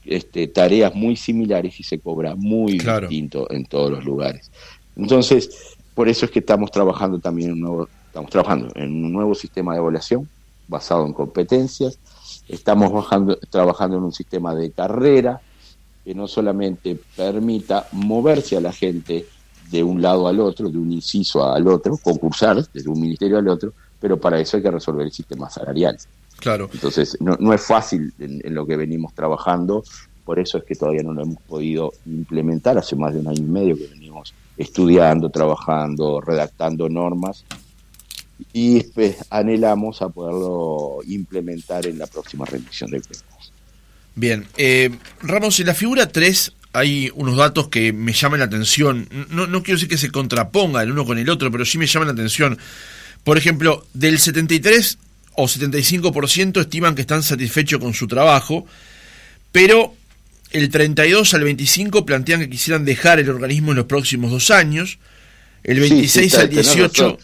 este, 0.05 0.47
tareas 0.49 0.95
muy 0.95 1.17
similares 1.17 1.79
y 1.81 1.83
se 1.83 1.99
cobra 1.99 2.35
muy 2.35 2.79
distinto 2.79 3.51
en 3.51 3.67
todos 3.67 3.91
los 3.91 4.05
lugares. 4.05 4.51
Entonces, 4.97 5.77
por 5.95 6.09
eso 6.09 6.25
es 6.25 6.31
que 6.31 6.39
estamos 6.39 6.71
trabajando 6.71 7.19
también 7.19 7.49
en 7.51 7.55
un 7.55 7.61
nuevo 7.61 7.89
estamos 8.07 8.31
trabajando 8.31 8.73
en 8.75 9.05
un 9.05 9.13
nuevo 9.13 9.37
sistema 9.37 9.73
de 9.73 9.79
evaluación 9.79 10.29
basado 10.67 11.07
en 11.07 11.13
competencias, 11.13 11.99
estamos 12.49 13.07
trabajando 13.51 13.97
en 13.97 14.03
un 14.03 14.13
sistema 14.13 14.55
de 14.55 14.73
carrera 14.73 15.41
que 16.05 16.15
no 16.15 16.27
solamente 16.27 16.99
permita 17.17 17.87
moverse 17.93 18.57
a 18.57 18.61
la 18.61 18.73
gente 18.73 19.27
de 19.71 19.83
un 19.83 20.03
lado 20.03 20.27
al 20.27 20.41
otro, 20.41 20.69
de 20.69 20.79
un 20.79 20.93
inciso 20.93 21.45
al 21.45 21.67
otro, 21.69 21.97
concursar 21.99 22.65
desde 22.73 22.89
un 22.89 23.01
ministerio 23.01 23.39
al 23.39 23.49
otro, 23.49 23.73
pero 24.01 24.19
para 24.19 24.41
eso 24.41 24.57
hay 24.57 24.63
que 24.63 24.71
resolver 24.71 25.07
el 25.07 25.13
sistema 25.13 25.49
salarial. 25.49 25.97
Claro. 26.39 26.69
Entonces, 26.73 27.17
no, 27.21 27.37
no 27.39 27.53
es 27.53 27.63
fácil 27.63 28.13
en, 28.19 28.55
lo 28.55 28.67
que 28.67 28.77
venimos 28.77 29.15
trabajando, 29.15 29.85
por 30.25 30.39
eso 30.39 30.59
es 30.59 30.65
que 30.65 30.75
todavía 30.75 31.03
no 31.03 31.13
lo 31.13 31.23
hemos 31.23 31.43
podido 31.43 31.93
implementar, 32.07 32.79
hace 32.79 32.97
más 32.97 33.15
de 33.15 33.21
un 33.21 33.29
año 33.29 33.43
y 33.43 33.51
medio 33.51 33.77
que 33.77 33.87
venimos 33.87 34.35
estudiando, 34.57 35.31
trabajando, 35.31 36.21
redactando 36.21 36.89
normas, 36.89 37.45
y 38.53 38.83
pues, 38.85 39.19
anhelamos 39.31 40.03
a 40.03 40.09
poderlo 40.09 40.99
implementar 41.07 41.87
en 41.87 41.99
la 41.99 42.07
próxima 42.07 42.47
revisión 42.47 42.91
del 42.91 43.03
cuentas. 43.03 43.53
Bien, 44.15 44.47
eh, 44.57 44.91
Ramos, 45.23 45.61
en 45.61 45.67
la 45.67 45.75
figura 45.75 46.09
3 46.09 46.55
hay 46.73 47.11
unos 47.15 47.37
datos 47.37 47.69
que 47.69 47.93
me 47.93 48.13
llaman 48.13 48.41
la 48.41 48.47
atención. 48.47 49.09
No, 49.31 49.47
no 49.47 49.63
quiero 49.63 49.77
decir 49.77 49.89
que 49.89 49.99
se 49.99 50.11
contraponga 50.11 50.83
el 50.83 50.93
uno 50.93 51.05
con 51.05 51.19
el 51.19 51.29
otro, 51.29 51.51
pero 51.51 51.65
sí 51.65 51.79
me 51.79 51.87
llaman 51.87 52.09
la 52.09 52.15
atención. 52.15 52.59
Por 53.25 53.37
ejemplo, 53.39 53.87
del 53.93 54.19
73 54.19 54.99
o 55.35 55.45
75% 55.45 56.61
estiman 56.61 56.95
que 56.95 57.03
están 57.03 57.23
satisfechos 57.23 57.81
con 57.81 57.95
su 57.95 58.07
trabajo, 58.07 58.67
pero 59.53 59.95
el 60.53 60.71
32 60.71 61.35
al 61.35 61.45
25 61.45 62.07
plantean 62.07 62.41
que 62.41 62.51
quisieran 62.51 62.85
dejar 62.85 63.21
el 63.21 63.31
organismo 63.31 63.73
en 63.73 63.77
los 63.77 63.87
próximos 63.87 64.31
dos 64.31 64.51
años, 64.51 64.99
el 65.63 65.81
26 65.81 66.35
al 66.35 66.49
18 66.49 67.19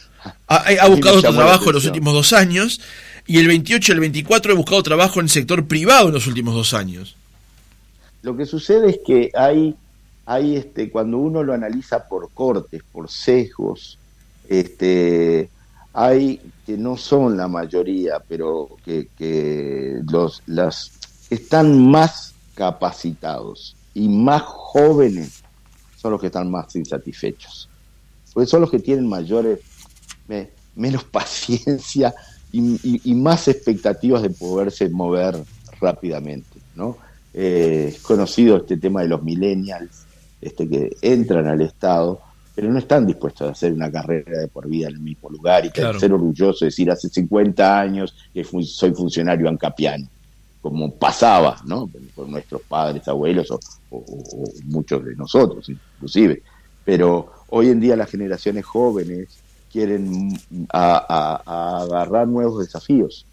ha, 0.48 0.88
buscado 0.88 1.18
otro 1.18 1.34
trabajo 1.34 1.70
en 1.70 1.74
los 1.74 1.84
últimos 1.86 2.14
dos 2.14 2.32
años, 2.32 2.80
y 3.26 3.38
el 3.38 3.48
28 3.48 3.92
al 3.92 4.00
24 4.00 4.52
ha 4.52 4.56
buscado 4.56 4.82
trabajo 4.82 5.20
en 5.20 5.26
el 5.26 5.30
sector 5.30 5.66
privado 5.66 6.08
en 6.08 6.14
los 6.14 6.26
últimos 6.26 6.54
dos 6.54 6.74
años. 6.74 7.16
Lo 8.26 8.36
que 8.36 8.44
sucede 8.44 8.90
es 8.90 8.98
que 9.06 9.30
hay, 9.36 9.76
hay 10.24 10.56
este, 10.56 10.90
cuando 10.90 11.16
uno 11.18 11.44
lo 11.44 11.54
analiza 11.54 12.08
por 12.08 12.28
cortes, 12.32 12.82
por 12.90 13.08
sesgos, 13.08 14.00
este, 14.48 15.48
hay 15.92 16.40
que 16.66 16.76
no 16.76 16.96
son 16.96 17.36
la 17.36 17.46
mayoría, 17.46 18.18
pero 18.26 18.68
que, 18.84 20.00
los 20.10 20.42
las 20.46 20.90
están 21.30 21.88
más 21.88 22.34
capacitados 22.56 23.76
y 23.94 24.08
más 24.08 24.42
jóvenes 24.42 25.44
son 25.96 26.10
los 26.10 26.20
que 26.20 26.26
están 26.26 26.50
más 26.50 26.74
insatisfechos. 26.74 27.68
Porque 28.34 28.48
son 28.48 28.60
los 28.60 28.72
que 28.72 28.80
tienen 28.80 29.08
mayores, 29.08 29.60
menos 30.74 31.04
paciencia 31.12 32.12
y, 32.50 33.14
más 33.14 33.46
expectativas 33.46 34.22
de 34.22 34.30
poderse 34.30 34.88
mover 34.88 35.40
rápidamente, 35.80 36.58
¿no? 36.74 37.05
Eh, 37.38 37.92
es 37.94 38.00
conocido 38.00 38.56
este 38.56 38.78
tema 38.78 39.02
de 39.02 39.08
los 39.08 39.22
millennials, 39.22 40.06
este 40.40 40.68
que 40.68 40.96
entran 41.02 41.46
al 41.46 41.60
Estado 41.60 42.20
pero 42.56 42.72
no 42.72 42.78
están 42.78 43.06
dispuestos 43.06 43.46
a 43.46 43.50
hacer 43.52 43.74
una 43.74 43.92
carrera 43.92 44.40
de 44.40 44.48
por 44.48 44.66
vida 44.66 44.88
en 44.88 44.94
el 44.94 45.00
mismo 45.00 45.28
lugar 45.28 45.66
y 45.66 45.70
ser 45.98 46.10
orgullosos 46.10 46.60
de 46.60 46.66
decir 46.68 46.90
hace 46.90 47.10
50 47.10 47.78
años 47.78 48.16
que 48.32 48.44
soy 48.44 48.94
funcionario 48.94 49.46
ancapiano, 49.46 50.08
como 50.62 50.90
pasaba, 50.90 51.60
¿no? 51.66 51.90
Por 52.14 52.30
nuestros 52.30 52.62
padres, 52.62 53.06
abuelos 53.08 53.50
o, 53.50 53.60
muchos 54.64 55.04
de 55.04 55.14
nosotros 55.16 55.68
inclusive. 55.68 56.42
Pero 56.82 57.30
hoy 57.50 57.68
en 57.68 57.78
día 57.78 57.94
las 57.94 58.10
generaciones 58.10 58.64
jóvenes 58.64 59.28
quieren 59.70 60.32
agarrar 60.70 62.26
nuevos 62.26 62.60
desafíos 62.60 63.26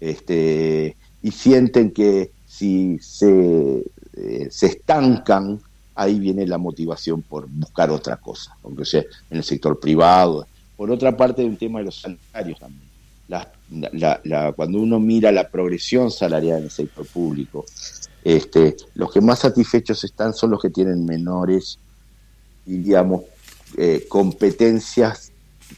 este, 0.00 0.96
y 1.22 1.30
sienten 1.30 1.92
que 1.92 2.32
si 2.56 2.98
se, 3.00 3.84
eh, 4.14 4.48
se 4.50 4.66
estancan 4.66 5.60
ahí 5.96 6.20
viene 6.20 6.46
la 6.46 6.58
motivación 6.58 7.22
por 7.22 7.48
buscar 7.48 7.90
otra 7.90 8.16
cosa, 8.18 8.56
aunque 8.62 8.84
sea 8.84 9.02
en 9.30 9.38
el 9.38 9.44
sector 9.44 9.80
privado. 9.80 10.46
Por 10.76 10.90
otra 10.90 11.16
parte, 11.16 11.42
el 11.42 11.56
tema 11.56 11.80
de 11.80 11.86
los 11.86 12.00
salarios 12.00 12.60
también. 12.60 12.86
cuando 14.54 14.78
uno 14.78 15.00
mira 15.00 15.32
la 15.32 15.48
progresión 15.48 16.10
salarial 16.10 16.58
en 16.58 16.64
el 16.64 16.70
sector 16.70 17.06
público, 17.06 17.64
este, 18.22 18.76
los 18.94 19.10
que 19.10 19.20
más 19.20 19.40
satisfechos 19.40 20.04
están 20.04 20.34
son 20.34 20.50
los 20.50 20.60
que 20.60 20.70
tienen 20.70 21.04
menores, 21.04 21.78
digamos, 22.66 23.22
eh, 23.76 24.04
competencias 24.08 25.32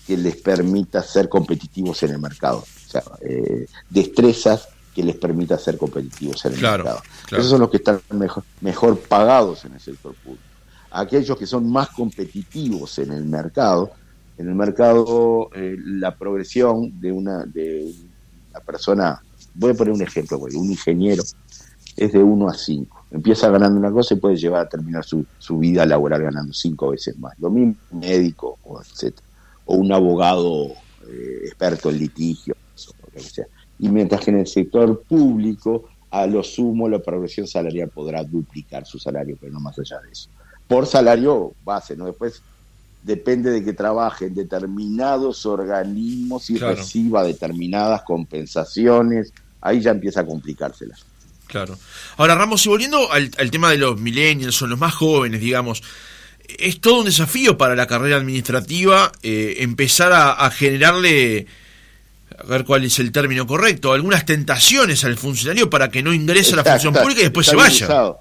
que 0.06 0.16
les 0.16 0.36
permita 0.36 1.02
ser 1.02 1.28
competitivos 1.28 2.02
en 2.02 2.10
el 2.10 2.18
mercado. 2.18 2.58
O 2.58 2.90
sea, 2.90 3.02
eh, 3.20 3.66
destrezas 3.88 4.68
que 4.98 5.04
les 5.04 5.14
permita 5.14 5.56
ser 5.56 5.78
competitivos 5.78 6.44
en 6.44 6.54
el 6.54 6.60
mercado. 6.60 7.00
Esos 7.30 7.50
son 7.50 7.60
los 7.60 7.70
que 7.70 7.76
están 7.76 8.00
mejor, 8.10 8.42
mejor 8.60 8.98
pagados 8.98 9.64
en 9.64 9.74
el 9.74 9.80
sector 9.80 10.12
público. 10.12 10.42
Aquellos 10.90 11.38
que 11.38 11.46
son 11.46 11.70
más 11.70 11.90
competitivos 11.90 12.98
en 12.98 13.12
el 13.12 13.24
mercado, 13.24 13.92
en 14.38 14.48
el 14.48 14.56
mercado 14.56 15.50
eh, 15.54 15.76
la 15.78 16.16
progresión 16.16 17.00
de 17.00 17.12
una, 17.12 17.44
de 17.46 17.94
una 18.50 18.58
persona, 18.58 19.22
voy 19.54 19.70
a 19.70 19.74
poner 19.74 19.94
un 19.94 20.02
ejemplo, 20.02 20.36
un 20.36 20.68
ingeniero 20.68 21.22
es 21.96 22.12
de 22.12 22.18
1 22.18 22.48
a 22.48 22.54
5. 22.54 23.04
Empieza 23.12 23.50
ganando 23.50 23.78
una 23.78 23.92
cosa 23.92 24.14
y 24.14 24.16
puede 24.16 24.34
llevar 24.34 24.66
a 24.66 24.68
terminar 24.68 25.04
su, 25.04 25.24
su 25.38 25.60
vida 25.60 25.86
laboral 25.86 26.24
ganando 26.24 26.52
cinco 26.52 26.90
veces 26.90 27.16
más. 27.20 27.38
Lo 27.38 27.50
mismo 27.50 27.76
un 27.92 28.00
médico, 28.00 28.58
o 28.64 28.80
etcétera, 28.80 29.24
o 29.64 29.76
un 29.76 29.92
abogado 29.92 30.72
eh, 31.06 31.42
experto 31.44 31.88
en 31.88 31.98
litigio, 31.98 32.56
o 32.56 33.06
lo 33.06 33.12
que 33.12 33.20
sea 33.20 33.46
y 33.78 33.88
mientras 33.88 34.24
que 34.24 34.30
en 34.30 34.38
el 34.38 34.46
sector 34.46 35.02
público, 35.02 35.88
a 36.10 36.26
lo 36.26 36.42
sumo, 36.42 36.88
la 36.88 36.98
progresión 36.98 37.46
salarial 37.46 37.88
podrá 37.88 38.24
duplicar 38.24 38.86
su 38.86 38.98
salario, 38.98 39.36
pero 39.40 39.52
no 39.52 39.60
más 39.60 39.78
allá 39.78 40.00
de 40.00 40.12
eso. 40.12 40.28
Por 40.66 40.86
salario 40.86 41.52
base, 41.64 41.96
¿no? 41.96 42.06
Después 42.06 42.42
depende 43.02 43.50
de 43.50 43.64
que 43.64 43.72
trabaje 43.72 44.26
en 44.26 44.34
determinados 44.34 45.46
organismos 45.46 46.50
y 46.50 46.58
reciba 46.58 47.22
determinadas 47.22 48.02
compensaciones, 48.02 49.32
ahí 49.60 49.80
ya 49.80 49.92
empieza 49.92 50.20
a 50.20 50.26
complicársela. 50.26 50.96
Claro. 51.46 51.78
Ahora, 52.16 52.34
Ramos, 52.34 52.66
y 52.66 52.68
volviendo 52.68 53.10
al, 53.10 53.30
tema 53.50 53.70
de 53.70 53.78
los 53.78 53.98
millennials, 53.98 54.54
son 54.54 54.70
los 54.70 54.78
más 54.78 54.94
jóvenes, 54.94 55.40
digamos, 55.40 55.82
es 56.58 56.80
todo 56.80 57.00
un 57.00 57.06
desafío 57.06 57.56
para 57.56 57.74
la 57.74 57.86
carrera 57.86 58.16
administrativa 58.16 59.12
eh, 59.22 59.56
empezar 59.60 60.12
a 60.12 60.50
generarle 60.50 61.46
a 62.38 62.44
ver 62.44 62.64
cuál 62.64 62.84
es 62.84 62.98
el 63.00 63.10
término 63.10 63.46
correcto, 63.46 63.92
algunas 63.92 64.24
tentaciones 64.24 65.04
al 65.04 65.16
funcionario 65.16 65.68
para 65.68 65.90
que 65.90 66.02
no 66.02 66.12
ingrese 66.14 66.52
a 66.54 66.56
la 66.56 66.64
función 66.64 66.94
pública 66.94 67.20
y 67.20 67.24
después 67.24 67.46
se 67.46 67.56
vaya. 67.56 68.14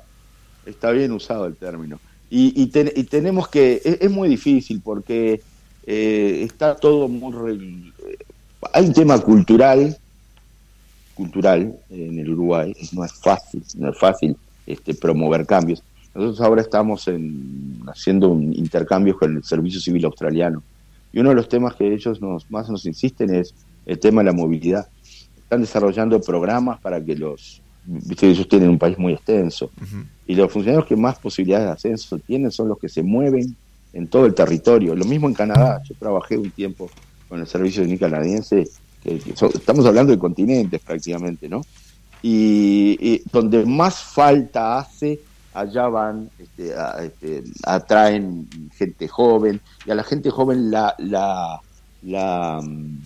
Está 0.66 0.92
bien 0.92 1.12
usado 1.12 1.46
el 1.46 1.56
término. 1.56 2.00
Y, 2.30 2.68
tenemos 2.68 3.48
que, 3.48 3.82
es, 3.84 4.12
muy 4.12 4.28
difícil 4.28 4.82
porque 4.84 5.42
eh, 5.86 6.42
está 6.44 6.76
todo 6.76 7.08
muy... 7.08 7.94
Hay 8.74 8.86
un 8.86 8.94
tema 8.94 9.20
cultural, 9.20 9.96
cultural 11.14 11.74
en 11.90 12.20
el 12.20 12.30
Uruguay, 12.32 12.74
no 12.92 13.06
es 13.06 13.14
fácil, 13.14 13.64
no 13.76 13.92
es 13.92 13.98
fácil 13.98 14.36
este, 14.66 14.94
promover 14.96 15.46
cambios. 15.46 15.84
Nosotros 16.14 16.42
ahora 16.42 16.62
estamos 16.64 17.08
en, 17.08 17.82
haciendo 17.88 18.30
un 18.30 18.52
intercambio 18.54 19.16
con 19.16 19.38
el 19.38 19.44
Servicio 19.44 19.80
Civil 19.80 20.04
Australiano. 20.06 20.64
Y 21.14 21.20
uno 21.20 21.30
de 21.30 21.36
los 21.36 21.48
temas 21.48 21.76
que 21.76 21.94
ellos 21.94 22.20
nos, 22.20 22.50
más 22.52 22.68
nos 22.70 22.86
insisten 22.86 23.34
es 23.34 23.54
el 23.88 24.00
tema 24.00 24.22
de 24.22 24.26
la 24.26 24.34
movilidad. 24.34 24.88
Están 25.38 25.62
desarrollando 25.62 26.22
programas 26.22 26.80
para 26.82 27.04
que 27.04 27.16
los, 27.16 27.62
ellos 28.22 28.48
tienen 28.48 28.70
un 28.70 28.78
país 28.78 28.98
muy 28.98 29.14
extenso, 29.14 29.72
y 30.28 30.36
los 30.36 30.52
funcionarios 30.52 30.86
que 30.86 30.96
más 30.96 31.18
posibilidades 31.18 31.68
de 31.68 31.72
ascenso 31.72 32.20
tienen 32.20 32.52
son 32.52 32.68
los 32.68 32.78
que 32.78 32.90
se 32.90 33.02
mueven 33.02 33.56
en 33.94 34.08
todo 34.08 34.26
el 34.26 34.34
territorio. 34.34 34.94
Lo 34.94 35.06
mismo 35.06 35.28
en 35.28 35.34
Canadá, 35.34 35.82
yo 35.88 35.96
trabajé 35.96 36.38
un 36.38 36.52
tiempo 36.52 36.90
con 37.30 37.40
el 37.40 37.48
servicio 37.48 37.88
de 37.88 37.98
canadiense, 37.98 38.68
que, 39.02 39.16
estamos 39.16 39.86
hablando 39.86 40.12
de 40.12 40.20
continentes 40.20 40.82
prácticamente, 40.82 41.48
¿no? 41.48 41.62
Y, 42.22 43.22
donde 43.32 43.66
más 43.66 44.00
falta 44.00 44.80
hace, 44.80 45.22
allá 45.54 45.88
van, 45.88 46.30
este, 46.40 46.74
este, 47.06 47.44
atraen 47.64 48.48
gente 48.76 49.08
joven, 49.08 49.62
y 49.86 49.92
a 49.92 49.96
la 49.96 50.04
gente 50.04 50.30
joven 50.30 50.70
la, 50.70 50.94
la, 50.98 51.62
la 52.04 52.60
mm, 52.62 52.98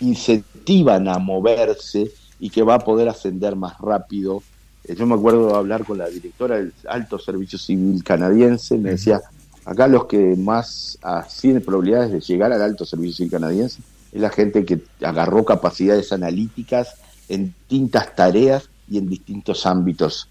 incentivan 0.00 1.08
a 1.08 1.18
moverse 1.18 2.10
y 2.38 2.50
que 2.50 2.62
va 2.62 2.76
a 2.76 2.78
poder 2.80 3.08
ascender 3.08 3.56
más 3.56 3.78
rápido. 3.78 4.42
Eh, 4.84 4.94
yo 4.94 5.06
me 5.06 5.14
acuerdo 5.14 5.48
de 5.48 5.56
hablar 5.56 5.84
con 5.84 5.98
la 5.98 6.08
directora 6.08 6.56
del 6.56 6.72
Alto 6.88 7.18
Servicio 7.18 7.58
Civil 7.58 8.02
canadiense, 8.02 8.76
me 8.78 8.90
decía, 8.90 9.20
acá 9.64 9.86
los 9.86 10.06
que 10.06 10.36
más 10.36 10.98
tienen 11.40 11.62
probabilidades 11.62 12.12
de 12.12 12.20
llegar 12.20 12.52
al 12.52 12.62
Alto 12.62 12.84
Servicio 12.84 13.16
Civil 13.16 13.30
canadiense 13.30 13.82
es 14.12 14.20
la 14.20 14.30
gente 14.30 14.64
que 14.64 14.82
agarró 15.02 15.44
capacidades 15.44 16.12
analíticas 16.12 16.94
en 17.28 17.46
distintas 17.46 18.14
tareas 18.16 18.68
y 18.88 18.98
en 18.98 19.08
distintos 19.08 19.66
ámbitos 19.66 20.28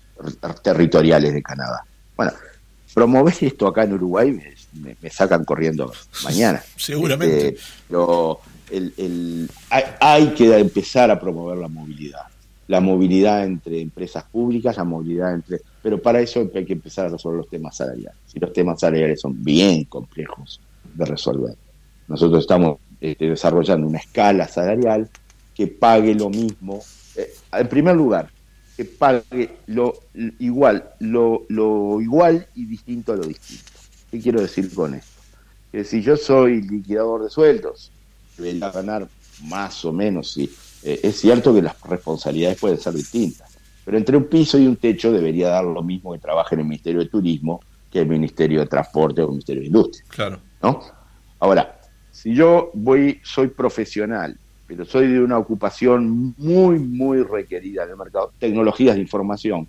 territoriales 0.61 1.33
de 1.33 1.41
Canadá. 1.41 1.85
Bueno, 2.17 2.33
promover 2.93 3.33
esto 3.39 3.67
acá 3.67 3.83
en 3.83 3.93
Uruguay 3.93 4.37
me, 4.73 5.09
sacan 5.09 5.45
corriendo 5.45 5.93
mañana. 6.23 6.61
Seguramente. 6.75 7.49
Este, 7.49 7.61
el, 8.71 9.49
hay, 9.69 10.27
que 10.29 10.57
empezar 10.57 11.11
a 11.11 11.19
promover 11.19 11.57
la 11.57 11.67
movilidad. 11.67 12.21
La 12.67 12.79
movilidad 12.81 13.45
entre 13.45 13.81
empresas 13.81 14.23
públicas, 14.25 14.77
la 14.77 14.83
movilidad 14.83 15.33
entre... 15.33 15.61
Pero 15.81 16.01
para 16.01 16.19
eso 16.19 16.47
hay 16.53 16.65
que 16.65 16.73
empezar 16.73 17.07
a 17.07 17.09
resolver 17.09 17.39
los 17.39 17.49
temas 17.49 17.75
salariales. 17.77 18.19
Y 18.33 18.39
los 18.39 18.53
temas 18.53 18.79
salariales 18.79 19.21
son 19.21 19.43
bien 19.43 19.85
complejos 19.85 20.61
de 20.93 21.05
resolver. 21.05 21.55
Nosotros 22.07 22.41
estamos 22.41 22.77
este, 23.01 23.29
desarrollando 23.29 23.87
una 23.87 23.99
escala 23.99 24.47
salarial 24.47 25.09
que 25.55 25.67
pague 25.67 26.13
lo 26.13 26.29
mismo. 26.29 26.79
Eh, 27.15 27.33
en 27.53 27.67
primer 27.67 27.95
lugar, 27.95 28.29
que 28.77 28.85
pague 28.85 29.57
lo 29.67 29.93
igual, 30.39 30.91
lo, 30.99 31.43
lo 31.49 31.99
igual 31.99 32.47
y 32.55 32.65
distinto 32.65 33.13
a 33.13 33.17
lo 33.17 33.23
distinto. 33.23 33.71
¿Qué 34.09 34.19
quiero 34.19 34.41
decir 34.41 34.73
con 34.73 34.93
esto? 34.93 35.21
Que 35.71 35.83
si 35.83 36.01
yo 36.01 36.15
soy 36.17 36.61
liquidador 36.61 37.23
de 37.23 37.29
sueldos, 37.29 37.91
debería 38.39 38.71
ganar 38.71 39.07
más 39.43 39.83
o 39.85 39.93
menos, 39.93 40.31
sí. 40.31 40.51
Eh, 40.83 41.01
es 41.03 41.19
cierto 41.19 41.53
que 41.53 41.61
las 41.61 41.79
responsabilidades 41.81 42.59
pueden 42.59 42.77
ser 42.77 42.93
distintas, 42.93 43.57
pero 43.85 43.97
entre 43.97 44.17
un 44.17 44.25
piso 44.25 44.57
y 44.57 44.67
un 44.67 44.77
techo 44.77 45.11
debería 45.11 45.49
dar 45.49 45.65
lo 45.65 45.83
mismo 45.83 46.13
que 46.13 46.19
trabaje 46.19 46.55
en 46.55 46.61
el 46.61 46.67
Ministerio 46.67 46.99
de 47.01 47.07
Turismo 47.07 47.61
que 47.91 47.99
el 47.99 48.07
Ministerio 48.07 48.59
de 48.59 48.67
Transporte 48.67 49.21
o 49.21 49.25
el 49.25 49.31
Ministerio 49.31 49.61
de 49.61 49.67
Industria. 49.67 50.05
Claro. 50.09 50.39
¿no? 50.61 50.81
Ahora, 51.39 51.79
si 52.11 52.33
yo 52.33 52.71
voy, 52.73 53.19
soy 53.23 53.47
profesional, 53.47 54.37
pero 54.67 54.85
soy 54.85 55.07
de 55.07 55.19
una 55.19 55.37
ocupación 55.37 56.35
muy, 56.37 56.77
muy 56.77 57.23
requerida 57.23 57.83
en 57.83 57.91
el 57.91 57.97
mercado, 57.97 58.31
tecnologías 58.37 58.95
de 58.95 59.01
información, 59.01 59.67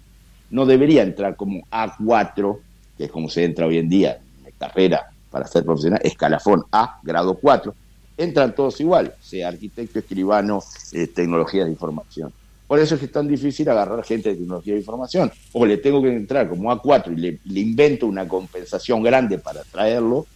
no 0.51 0.67
debería 0.67 1.03
entrar 1.03 1.37
como 1.37 1.63
A4, 1.71 2.59
que 2.99 3.05
es 3.05 3.11
como 3.11 3.31
se 3.31 3.45
entra 3.45 3.67
hoy 3.67 3.79
en 3.79 3.89
día 3.89 4.21
en 4.45 4.53
carrera 4.59 5.11
para 5.31 5.47
ser 5.47 5.65
profesional, 5.65 6.01
escalafón 6.03 6.65
A, 6.73 6.99
grado 7.03 7.39
4, 7.41 7.75
entran 8.23 8.55
todos 8.55 8.81
igual, 8.81 9.15
sea 9.21 9.49
arquitecto, 9.49 9.99
escribano, 9.99 10.63
eh, 10.93 11.07
tecnología 11.07 11.65
de 11.65 11.71
información. 11.71 12.33
Por 12.67 12.79
eso 12.79 12.95
es 12.95 13.01
que 13.01 13.07
es 13.07 13.13
tan 13.13 13.27
difícil 13.27 13.69
agarrar 13.69 14.05
gente 14.05 14.29
de 14.29 14.37
tecnología 14.37 14.75
de 14.75 14.81
información. 14.81 15.33
O 15.53 15.67
le 15.67 15.79
tengo 15.79 16.01
que 16.03 16.15
entrar 16.15 16.49
como 16.49 16.71
A4 16.71 17.13
y 17.13 17.17
le, 17.17 17.39
le 17.45 17.61
invento 17.61 18.07
una 18.07 18.29
compensación 18.29 19.03
grande 19.03 19.39
para 19.39 19.63
traerlo, 19.65 20.27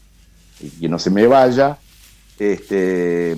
y 0.60 0.68
que 0.68 0.88
no 0.88 0.98
se 0.98 1.10
me 1.10 1.26
vaya, 1.26 1.78
este, 2.38 3.36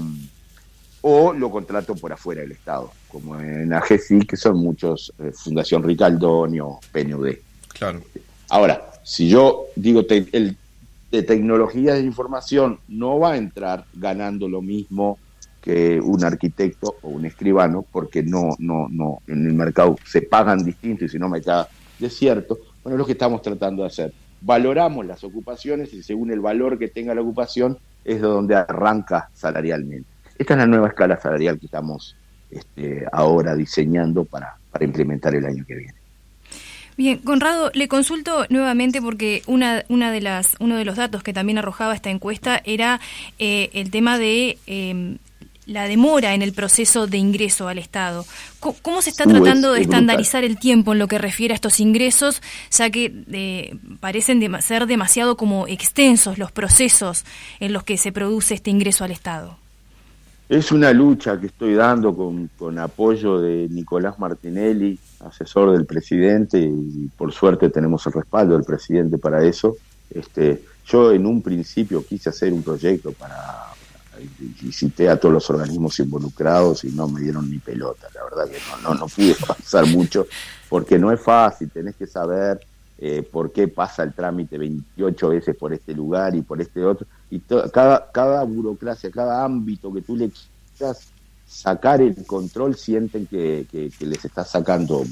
o 1.02 1.32
lo 1.32 1.50
contrato 1.50 1.94
por 1.94 2.12
afuera 2.12 2.40
del 2.42 2.52
Estado, 2.52 2.90
como 3.08 3.38
en 3.38 3.72
AGESI, 3.72 4.20
que 4.20 4.36
son 4.36 4.58
muchos, 4.58 5.12
eh, 5.18 5.32
Fundación 5.34 5.82
Ricaldonio, 5.82 6.78
PNUD. 6.92 7.34
Claro. 7.68 8.02
Ahora, 8.48 8.92
si 9.02 9.28
yo 9.28 9.66
digo, 9.76 10.04
el 10.08 10.56
de 11.10 11.22
tecnología 11.22 11.94
de 11.94 12.00
información 12.00 12.80
no 12.88 13.18
va 13.18 13.32
a 13.32 13.36
entrar 13.36 13.84
ganando 13.94 14.48
lo 14.48 14.62
mismo 14.62 15.18
que 15.60 16.00
un 16.00 16.24
arquitecto 16.24 16.96
o 17.02 17.08
un 17.08 17.26
escribano, 17.26 17.84
porque 17.90 18.22
no, 18.22 18.50
no, 18.58 18.86
no, 18.88 19.18
en 19.26 19.46
el 19.46 19.54
mercado 19.54 19.96
se 20.04 20.22
pagan 20.22 20.64
distinto 20.64 21.04
y 21.04 21.08
si 21.08 21.18
no 21.18 21.28
me 21.28 21.40
queda 21.40 21.68
desierto. 21.98 22.58
Bueno, 22.84 22.94
es 22.94 22.98
lo 23.00 23.06
que 23.06 23.12
estamos 23.12 23.42
tratando 23.42 23.82
de 23.82 23.88
hacer. 23.88 24.12
Valoramos 24.40 25.04
las 25.04 25.24
ocupaciones 25.24 25.92
y 25.92 26.02
según 26.02 26.30
el 26.30 26.40
valor 26.40 26.78
que 26.78 26.88
tenga 26.88 27.14
la 27.14 27.22
ocupación 27.22 27.78
es 28.04 28.20
de 28.20 28.28
donde 28.28 28.54
arranca 28.54 29.28
salarialmente. 29.34 30.08
Esta 30.38 30.54
es 30.54 30.58
la 30.58 30.66
nueva 30.66 30.88
escala 30.88 31.18
salarial 31.20 31.58
que 31.58 31.66
estamos 31.66 32.14
este, 32.48 33.04
ahora 33.10 33.56
diseñando 33.56 34.24
para, 34.24 34.56
para 34.70 34.84
implementar 34.84 35.34
el 35.34 35.46
año 35.46 35.64
que 35.66 35.74
viene. 35.74 36.05
Bien, 36.96 37.18
Conrado, 37.18 37.70
le 37.74 37.88
consulto 37.88 38.46
nuevamente 38.48 39.02
porque 39.02 39.42
una, 39.46 39.84
una 39.88 40.10
de 40.10 40.22
las, 40.22 40.56
uno 40.60 40.76
de 40.76 40.84
los 40.86 40.96
datos 40.96 41.22
que 41.22 41.34
también 41.34 41.58
arrojaba 41.58 41.94
esta 41.94 42.08
encuesta 42.08 42.62
era 42.64 43.00
eh, 43.38 43.68
el 43.74 43.90
tema 43.90 44.18
de 44.18 44.58
em, 44.66 45.18
la 45.66 45.88
demora 45.88 46.34
en 46.34 46.40
el 46.40 46.52
proceso 46.52 47.06
de 47.06 47.18
ingreso 47.18 47.68
al 47.68 47.76
Estado. 47.78 48.24
¿Cómo, 48.60 49.02
se 49.02 49.10
está 49.10 49.24
tratando 49.24 49.72
de 49.72 49.82
estandarizar 49.82 50.42
el 50.42 50.58
tiempo 50.58 50.92
en 50.92 50.98
lo 50.98 51.06
que 51.06 51.18
refiere 51.18 51.52
a 51.52 51.56
estos 51.56 51.80
ingresos, 51.80 52.40
ya 52.70 52.88
que 52.88 53.12
eh, 53.30 53.76
parecen 54.00 54.40
ser 54.62 54.86
demasiado 54.86 55.36
como 55.36 55.66
extensos 55.66 56.38
los 56.38 56.50
procesos 56.50 57.24
en 57.60 57.74
los 57.74 57.82
que 57.82 57.98
se 57.98 58.10
produce 58.10 58.54
este 58.54 58.70
ingreso 58.70 59.04
al 59.04 59.10
Estado? 59.10 59.58
Es 60.48 60.72
una 60.72 60.92
lucha 60.92 61.38
que 61.38 61.48
estoy 61.48 61.74
dando 61.74 62.14
con, 62.14 62.48
con 62.56 62.78
apoyo 62.78 63.40
de 63.40 63.68
Nicolás 63.68 64.18
Martinelli, 64.18 64.96
asesor 65.20 65.72
del 65.72 65.86
presidente, 65.86 66.58
y 66.58 67.08
por 67.16 67.32
suerte 67.32 67.70
tenemos 67.70 68.06
el 68.06 68.12
respaldo 68.12 68.54
del 68.54 68.64
presidente 68.64 69.18
para 69.18 69.44
eso. 69.44 69.76
Este, 70.10 70.62
yo 70.86 71.12
en 71.12 71.26
un 71.26 71.42
principio 71.42 72.04
quise 72.04 72.28
hacer 72.28 72.52
un 72.52 72.62
proyecto 72.62 73.12
para 73.12 73.66
visité 74.38 75.08
a 75.08 75.18
todos 75.18 75.32
los 75.32 75.50
organismos 75.50 75.98
involucrados 76.00 76.84
y 76.84 76.90
no 76.90 77.08
me 77.08 77.20
dieron 77.20 77.50
ni 77.50 77.58
pelota, 77.58 78.08
la 78.14 78.24
verdad 78.24 78.50
que 78.50 78.58
no, 78.70 78.88
no, 78.88 79.00
no 79.00 79.06
pude 79.08 79.34
avanzar 79.42 79.86
mucho, 79.86 80.26
porque 80.68 80.98
no 80.98 81.12
es 81.12 81.20
fácil, 81.20 81.70
tenés 81.70 81.96
que 81.96 82.06
saber 82.06 82.60
eh, 82.98 83.22
por 83.30 83.52
qué 83.52 83.68
pasa 83.68 84.02
el 84.02 84.14
trámite 84.14 84.56
28 84.56 85.28
veces 85.28 85.56
por 85.56 85.72
este 85.72 85.92
lugar 85.92 86.34
y 86.34 86.42
por 86.42 86.60
este 86.60 86.84
otro, 86.84 87.06
y 87.30 87.40
cada, 87.40 88.10
cada 88.10 88.42
burocracia, 88.44 89.10
cada 89.10 89.44
ámbito 89.44 89.92
que 89.92 90.02
tú 90.02 90.16
le 90.16 90.30
quieras 90.76 91.08
sacar 91.46 92.00
el 92.00 92.26
control, 92.26 92.76
sienten 92.76 93.26
que, 93.26 93.66
les 94.00 94.24
estás 94.24 94.50
sacando 94.50 95.04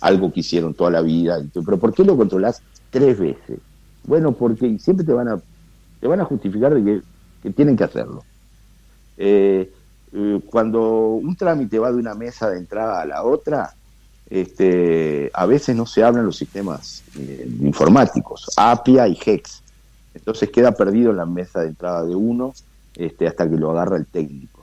algo 0.00 0.32
que 0.32 0.40
hicieron 0.40 0.74
toda 0.74 0.90
la 0.90 1.00
vida, 1.00 1.40
pero 1.52 1.78
¿por 1.78 1.94
qué 1.94 2.04
lo 2.04 2.16
controlás 2.16 2.60
tres 2.90 3.18
veces? 3.18 3.58
Bueno, 4.04 4.32
porque 4.32 4.78
siempre 4.78 5.04
te 5.04 5.12
van 5.12 5.28
a, 5.28 5.40
te 6.00 6.06
van 6.06 6.20
a 6.20 6.24
justificar 6.24 6.74
de 6.74 6.84
que, 6.84 7.02
que 7.42 7.50
tienen 7.50 7.76
que 7.76 7.84
hacerlo. 7.84 8.24
Eh, 9.16 9.72
eh, 10.12 10.40
cuando 10.46 11.08
un 11.14 11.36
trámite 11.36 11.78
va 11.78 11.90
de 11.90 11.98
una 11.98 12.14
mesa 12.14 12.50
de 12.50 12.58
entrada 12.58 13.02
a 13.02 13.06
la 13.06 13.22
otra, 13.24 13.74
este, 14.28 15.30
a 15.32 15.46
veces 15.46 15.76
no 15.76 15.86
se 15.86 16.02
hablan 16.02 16.26
los 16.26 16.36
sistemas 16.36 17.02
eh, 17.18 17.48
informáticos, 17.60 18.50
APIA 18.56 19.08
y 19.08 19.18
HEX. 19.24 19.62
Entonces 20.14 20.50
queda 20.50 20.72
perdido 20.72 21.10
en 21.10 21.18
la 21.18 21.26
mesa 21.26 21.60
de 21.60 21.68
entrada 21.68 22.04
de 22.04 22.14
uno 22.14 22.54
este, 22.94 23.26
hasta 23.26 23.48
que 23.48 23.56
lo 23.56 23.70
agarra 23.70 23.96
el 23.96 24.06
técnico. 24.06 24.55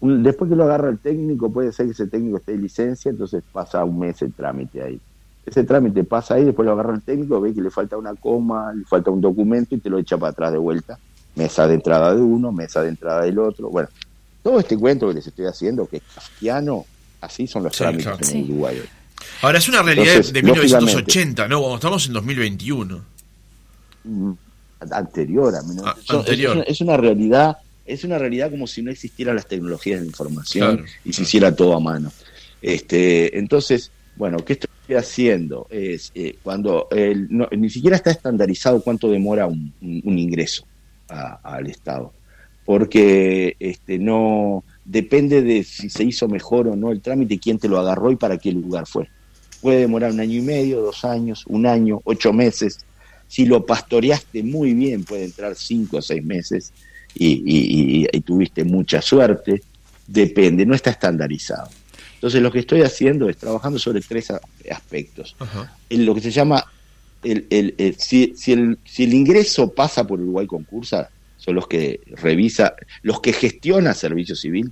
Después 0.00 0.48
que 0.48 0.56
lo 0.56 0.64
agarra 0.64 0.88
el 0.88 0.98
técnico, 0.98 1.50
puede 1.50 1.72
ser 1.72 1.86
que 1.86 1.92
ese 1.92 2.06
técnico 2.06 2.38
esté 2.38 2.52
de 2.52 2.58
licencia, 2.58 3.10
entonces 3.10 3.42
pasa 3.52 3.84
un 3.84 3.98
mes 3.98 4.20
el 4.22 4.32
trámite 4.32 4.82
ahí. 4.82 5.00
Ese 5.46 5.64
trámite 5.64 6.04
pasa 6.04 6.34
ahí, 6.34 6.44
después 6.44 6.66
lo 6.66 6.72
agarra 6.72 6.94
el 6.94 7.02
técnico, 7.02 7.40
ve 7.40 7.54
que 7.54 7.62
le 7.62 7.70
falta 7.70 7.96
una 7.96 8.14
coma, 8.14 8.72
le 8.72 8.84
falta 8.84 9.10
un 9.10 9.20
documento 9.20 9.74
y 9.74 9.78
te 9.78 9.90
lo 9.90 9.98
echa 9.98 10.16
para 10.16 10.30
atrás 10.30 10.52
de 10.52 10.58
vuelta 10.58 10.98
mesa 11.34 11.66
de 11.66 11.74
entrada 11.74 12.14
de 12.14 12.20
uno, 12.20 12.52
mesa 12.52 12.82
de 12.82 12.88
entrada 12.88 13.22
del 13.22 13.38
otro. 13.38 13.68
Bueno, 13.70 13.88
todo 14.42 14.60
este 14.60 14.76
cuento 14.76 15.08
que 15.08 15.14
les 15.14 15.26
estoy 15.26 15.46
haciendo, 15.46 15.86
que 15.86 15.98
es 15.98 16.02
kafkiano, 16.14 16.84
así 17.20 17.46
son 17.46 17.64
los 17.64 17.72
trámites 17.72 18.30
en 18.32 18.44
Uruguay 18.44 18.82
Ahora, 19.42 19.58
es 19.58 19.68
una 19.68 19.82
realidad 19.82 20.24
de 20.24 20.42
1980, 20.42 21.48
¿no? 21.48 21.60
Cuando 21.60 21.76
estamos 21.76 22.06
en 22.06 22.12
2021. 22.14 23.00
Mm, 24.04 24.32
anterior 24.90 25.54
a 25.54 25.58
ah, 25.84 25.96
anterior. 26.08 26.64
Es, 26.66 26.80
una, 26.80 26.96
realidad 26.96 27.58
es 27.92 28.04
una 28.04 28.18
realidad 28.18 28.50
como 28.50 28.66
si 28.66 28.82
no 28.82 28.90
existieran 28.90 29.36
las 29.36 29.46
tecnologías 29.46 30.00
de 30.00 30.06
información 30.06 30.84
y 31.04 31.12
se 31.12 31.22
hiciera 31.22 31.54
todo 31.54 31.74
a 31.74 31.80
mano. 31.80 32.12
Este, 32.62 33.38
entonces, 33.38 33.90
bueno, 34.16 34.38
¿qué 34.44 34.54
estoy 34.54 34.94
haciendo? 34.96 35.66
Es 35.70 36.12
eh, 36.14 36.36
cuando 36.42 36.88
ni 37.50 37.70
siquiera 37.70 37.96
está 37.96 38.10
estandarizado 38.10 38.82
cuánto 38.82 39.10
demora 39.10 39.46
un 39.46 39.72
ingreso 40.18 40.64
al 41.08 41.66
Estado, 41.66 42.12
porque 42.64 43.56
este, 43.58 43.98
no 43.98 44.62
depende 44.84 45.42
de 45.42 45.64
si 45.64 45.90
se 45.90 46.04
hizo 46.04 46.28
mejor 46.28 46.68
o 46.68 46.76
no 46.76 46.92
el 46.92 47.00
trámite, 47.00 47.38
quién 47.38 47.58
te 47.58 47.68
lo 47.68 47.78
agarró 47.78 48.12
y 48.12 48.16
para 48.16 48.38
qué 48.38 48.52
lugar 48.52 48.86
fue. 48.86 49.08
Puede 49.60 49.80
demorar 49.80 50.12
un 50.12 50.20
año 50.20 50.38
y 50.38 50.42
medio, 50.42 50.80
dos 50.80 51.04
años, 51.04 51.44
un 51.46 51.66
año, 51.66 52.00
ocho 52.04 52.32
meses. 52.32 52.78
Si 53.26 53.44
lo 53.44 53.66
pastoreaste 53.66 54.42
muy 54.42 54.74
bien, 54.74 55.04
puede 55.04 55.24
entrar 55.24 55.54
cinco 55.54 55.98
o 55.98 56.02
seis 56.02 56.24
meses 56.24 56.72
y, 57.14 58.06
tuviste 58.20 58.64
mucha 58.64 59.02
suerte. 59.02 59.62
Depende, 60.06 60.66
no 60.66 60.74
está 60.74 60.90
estandarizado. 60.90 61.68
Entonces 62.14 62.42
lo 62.42 62.52
que 62.52 62.58
estoy 62.58 62.82
haciendo 62.82 63.28
es 63.28 63.36
trabajando 63.36 63.78
sobre 63.78 64.00
tres 64.00 64.32
aspectos. 64.70 65.36
En 65.88 66.04
lo 66.04 66.14
que 66.14 66.20
se 66.20 66.30
llama 66.30 66.64
el, 67.22 67.46
el, 67.50 67.96
si, 67.98 68.34
si, 68.36 68.52
el, 68.52 68.78
si 68.84 69.04
el 69.04 69.14
ingreso 69.14 69.72
pasa 69.72 70.06
por 70.06 70.20
Uruguay 70.20 70.46
Concursa, 70.46 71.10
son 71.36 71.54
los 71.54 71.66
que 71.66 72.00
revisa, 72.06 72.74
los 73.02 73.20
que 73.20 73.32
gestiona 73.32 73.94
servicio 73.94 74.36
civil, 74.36 74.70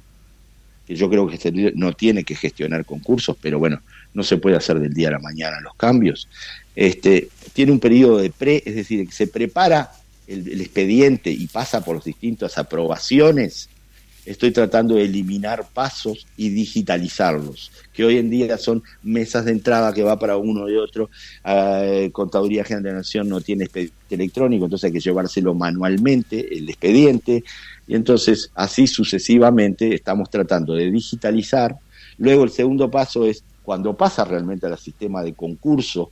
que 0.86 0.94
yo 0.94 1.08
creo 1.08 1.26
que 1.26 1.72
no 1.74 1.92
tiene 1.92 2.24
que 2.24 2.34
gestionar 2.34 2.84
concursos, 2.84 3.36
pero 3.40 3.58
bueno, 3.58 3.80
no 4.14 4.22
se 4.22 4.38
puede 4.38 4.56
hacer 4.56 4.78
del 4.78 4.92
día 4.92 5.08
a 5.08 5.12
la 5.12 5.18
mañana 5.18 5.60
los 5.60 5.74
cambios. 5.74 6.28
Este, 6.74 7.28
tiene 7.52 7.72
un 7.72 7.80
periodo 7.80 8.18
de 8.18 8.30
pre, 8.30 8.62
es 8.64 8.74
decir, 8.74 9.06
que 9.06 9.12
se 9.12 9.26
prepara 9.26 9.90
el, 10.28 10.60
expediente 10.60 11.30
y 11.30 11.46
pasa 11.46 11.84
por 11.84 11.96
las 11.96 12.04
distintas 12.04 12.58
aprobaciones 12.58 13.68
estoy 14.30 14.50
tratando 14.50 14.96
de 14.96 15.04
eliminar 15.04 15.66
pasos 15.72 16.26
y 16.36 16.50
digitalizarlos, 16.50 17.72
que 17.94 18.04
hoy 18.04 18.18
en 18.18 18.28
día 18.28 18.58
son 18.58 18.82
mesas 19.02 19.46
de 19.46 19.52
entrada 19.52 19.92
que 19.94 20.02
va 20.02 20.18
para 20.18 20.36
uno 20.36 20.68
y 20.68 20.76
otro. 20.76 21.08
Eh, 21.44 22.10
Contaduría 22.12 22.62
General 22.62 22.84
de 22.84 22.92
Nación 22.92 23.28
no 23.28 23.40
tiene 23.40 23.64
expediente 23.64 23.94
electrónico, 24.10 24.66
entonces 24.66 24.88
hay 24.88 24.92
que 24.92 25.00
llevárselo 25.00 25.54
manualmente, 25.54 26.58
el 26.58 26.68
expediente, 26.68 27.42
y 27.86 27.94
entonces 27.94 28.50
así 28.54 28.86
sucesivamente 28.86 29.94
estamos 29.94 30.28
tratando 30.28 30.74
de 30.74 30.90
digitalizar. 30.90 31.76
Luego 32.18 32.44
el 32.44 32.50
segundo 32.50 32.90
paso 32.90 33.24
es 33.24 33.42
cuando 33.62 33.96
pasa 33.96 34.24
realmente 34.24 34.66
al 34.66 34.78
sistema 34.78 35.22
de 35.22 35.32
concurso, 35.32 36.10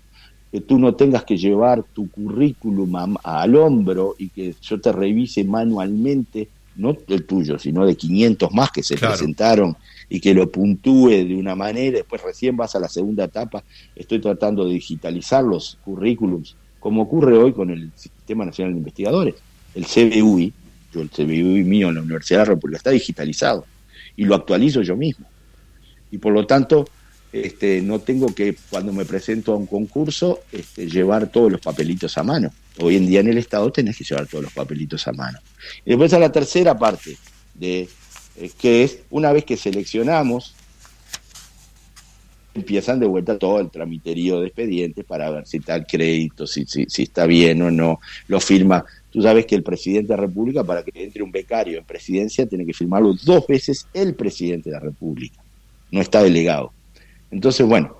que 0.56 0.62
tú 0.62 0.78
no 0.78 0.94
tengas 0.94 1.22
que 1.24 1.36
llevar 1.36 1.82
tu 1.82 2.10
currículum 2.10 3.18
al 3.22 3.56
hombro 3.56 4.14
y 4.18 4.30
que 4.30 4.54
yo 4.62 4.80
te 4.80 4.90
revise 4.90 5.44
manualmente, 5.44 6.48
no 6.76 6.96
el 7.08 7.26
tuyo, 7.26 7.58
sino 7.58 7.84
de 7.84 7.94
500 7.94 8.50
más 8.54 8.70
que 8.70 8.82
se 8.82 8.96
presentaron 8.96 9.76
y 10.08 10.18
que 10.18 10.32
lo 10.32 10.50
puntúe 10.50 11.10
de 11.10 11.36
una 11.36 11.54
manera, 11.54 11.98
después 11.98 12.22
recién 12.22 12.56
vas 12.56 12.74
a 12.74 12.80
la 12.80 12.88
segunda 12.88 13.24
etapa, 13.24 13.64
estoy 13.94 14.18
tratando 14.18 14.64
de 14.64 14.72
digitalizar 14.72 15.44
los 15.44 15.76
currículums, 15.84 16.56
como 16.80 17.02
ocurre 17.02 17.36
hoy 17.36 17.52
con 17.52 17.68
el 17.68 17.92
Sistema 17.94 18.46
Nacional 18.46 18.72
de 18.72 18.78
Investigadores. 18.78 19.34
El 19.74 19.84
CBUI, 19.84 20.54
yo 20.90 21.02
el 21.02 21.10
CBUI 21.10 21.64
mío 21.64 21.90
en 21.90 21.96
la 21.96 22.00
Universidad 22.00 22.38
de 22.38 22.46
la 22.46 22.54
República 22.54 22.78
está 22.78 22.90
digitalizado 22.92 23.66
y 24.16 24.24
lo 24.24 24.34
actualizo 24.34 24.80
yo 24.80 24.96
mismo. 24.96 25.26
Y 26.10 26.16
por 26.16 26.32
lo 26.32 26.46
tanto, 26.46 26.86
este, 27.32 27.82
no 27.82 27.98
tengo 27.98 28.34
que, 28.34 28.56
cuando 28.70 28.92
me 28.92 29.04
presento 29.04 29.52
a 29.52 29.56
un 29.56 29.66
concurso, 29.66 30.40
este, 30.52 30.86
llevar 30.88 31.28
todos 31.28 31.52
los 31.52 31.60
papelitos 31.60 32.16
a 32.18 32.22
mano. 32.22 32.50
Hoy 32.78 32.96
en 32.96 33.06
día 33.06 33.20
en 33.20 33.28
el 33.28 33.38
Estado 33.38 33.70
tenés 33.70 33.96
que 33.96 34.04
llevar 34.04 34.26
todos 34.26 34.44
los 34.44 34.52
papelitos 34.52 35.06
a 35.08 35.12
mano. 35.12 35.38
Y 35.84 35.90
después 35.90 36.12
a 36.12 36.18
la 36.18 36.32
tercera 36.32 36.78
parte, 36.78 37.16
de, 37.54 37.88
eh, 38.36 38.50
que 38.58 38.84
es 38.84 38.98
una 39.10 39.32
vez 39.32 39.44
que 39.44 39.56
seleccionamos, 39.56 40.54
empiezan 42.54 42.98
de 42.98 43.06
vuelta 43.06 43.38
todo 43.38 43.60
el 43.60 43.70
tramiterío 43.70 44.40
de 44.40 44.46
expedientes 44.46 45.04
para 45.04 45.30
ver 45.30 45.46
si 45.46 45.58
está 45.58 45.76
el 45.76 45.86
crédito, 45.86 46.46
si, 46.46 46.64
si, 46.64 46.86
si 46.88 47.02
está 47.02 47.26
bien 47.26 47.60
o 47.62 47.70
no, 47.70 48.00
lo 48.28 48.40
firma. 48.40 48.84
Tú 49.10 49.22
sabes 49.22 49.46
que 49.46 49.54
el 49.54 49.62
presidente 49.62 50.08
de 50.08 50.16
la 50.16 50.26
República, 50.26 50.64
para 50.64 50.82
que 50.82 51.02
entre 51.02 51.22
un 51.22 51.32
becario 51.32 51.78
en 51.78 51.84
presidencia, 51.84 52.46
tiene 52.46 52.66
que 52.66 52.72
firmarlo 52.72 53.14
dos 53.24 53.46
veces 53.46 53.86
el 53.94 54.14
presidente 54.14 54.70
de 54.70 54.76
la 54.76 54.80
República, 54.80 55.42
no 55.90 56.00
está 56.00 56.22
delegado. 56.22 56.72
Entonces, 57.30 57.66
bueno, 57.66 57.96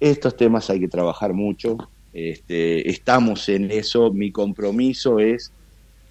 estos 0.00 0.36
temas 0.36 0.68
hay 0.70 0.80
que 0.80 0.88
trabajar 0.88 1.32
mucho, 1.32 1.76
este, 2.12 2.88
estamos 2.90 3.48
en 3.48 3.70
eso, 3.70 4.12
mi 4.12 4.32
compromiso 4.32 5.18
es 5.18 5.52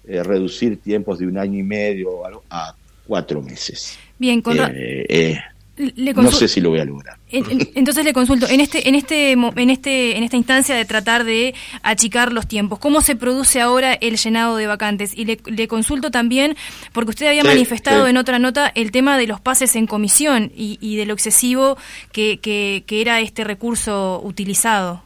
eh, 0.04 0.22
reducir 0.22 0.80
tiempos 0.80 1.18
de 1.18 1.26
un 1.26 1.36
año 1.36 1.58
y 1.58 1.64
medio 1.64 2.22
a, 2.50 2.76
cuatro 3.04 3.40
meses. 3.42 3.98
Bien, 4.18 4.40
con 4.40 4.56
eh, 4.56 5.04
eh, 5.08 5.40
no 5.78 6.30
sé 6.32 6.48
si 6.48 6.60
lo 6.60 6.70
voy 6.70 6.80
a 6.80 6.84
lograr. 6.84 7.18
Entonces 7.30 8.04
le 8.04 8.12
consulto, 8.12 8.48
en 8.48 8.60
este, 8.60 8.88
en 8.88 8.94
este, 8.94 9.32
en 9.32 9.70
este, 9.70 10.16
en 10.16 10.22
esta 10.22 10.36
instancia 10.36 10.74
de 10.74 10.84
tratar 10.84 11.24
de 11.24 11.54
achicar 11.82 12.32
los 12.32 12.46
tiempos, 12.46 12.78
¿cómo 12.78 13.02
se 13.02 13.16
produce 13.16 13.60
ahora 13.60 13.92
el 13.94 14.16
llenado 14.16 14.56
de 14.56 14.66
vacantes? 14.66 15.12
Y 15.16 15.24
le, 15.24 15.68
consulto 15.68 16.10
también, 16.10 16.56
porque 16.92 17.10
usted 17.10 17.26
había 17.26 17.44
manifestado 17.44 18.06
en 18.06 18.16
otra 18.16 18.38
nota 18.38 18.72
el 18.74 18.90
tema 18.90 19.18
de 19.18 19.26
los 19.26 19.40
pases 19.40 19.76
en 19.76 19.86
comisión 19.86 20.50
y, 20.54 20.96
de 20.96 21.04
lo 21.04 21.12
excesivo 21.12 21.76
que, 22.12 22.38
que, 22.40 23.00
era 23.00 23.20
este 23.20 23.44
recurso 23.44 24.20
utilizado. 24.24 25.02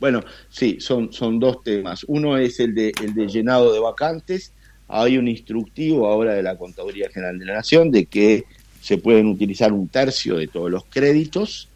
Bueno, 0.00 0.24
sí, 0.50 0.78
son, 0.80 1.12
son 1.12 1.38
dos 1.38 1.62
temas. 1.62 2.04
Uno 2.08 2.36
es 2.36 2.58
el 2.60 2.74
de, 2.74 2.92
el 3.02 3.14
de 3.14 3.28
llenado 3.28 3.72
de 3.72 3.78
vacantes. 3.78 4.52
Hay 4.88 5.16
un 5.16 5.28
instructivo 5.28 6.08
ahora 6.08 6.34
de 6.34 6.42
la 6.42 6.58
Contaduría 6.58 7.08
General 7.08 7.38
de 7.38 7.44
la 7.46 7.54
Nación 7.54 7.90
de 7.90 8.06
que 8.06 8.44
se 8.86 8.98
pueden 8.98 9.26
utilizar 9.26 9.72
un 9.72 9.88
tercio 9.88 10.36
de 10.36 10.46
todos 10.46 10.70
los 10.70 10.84
créditos, 10.84 11.66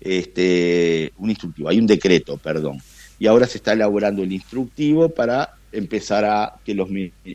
este, 0.00 1.12
un 1.18 1.28
instructivo, 1.28 1.68
hay 1.68 1.80
un 1.80 1.86
decreto, 1.88 2.36
perdón, 2.36 2.78
y 3.18 3.26
ahora 3.26 3.48
se 3.48 3.58
está 3.58 3.72
elaborando 3.72 4.22
el 4.22 4.32
instructivo 4.32 5.08
para 5.08 5.56
empezar 5.72 6.24
a 6.24 6.54
que 6.64 6.74
los 6.74 6.88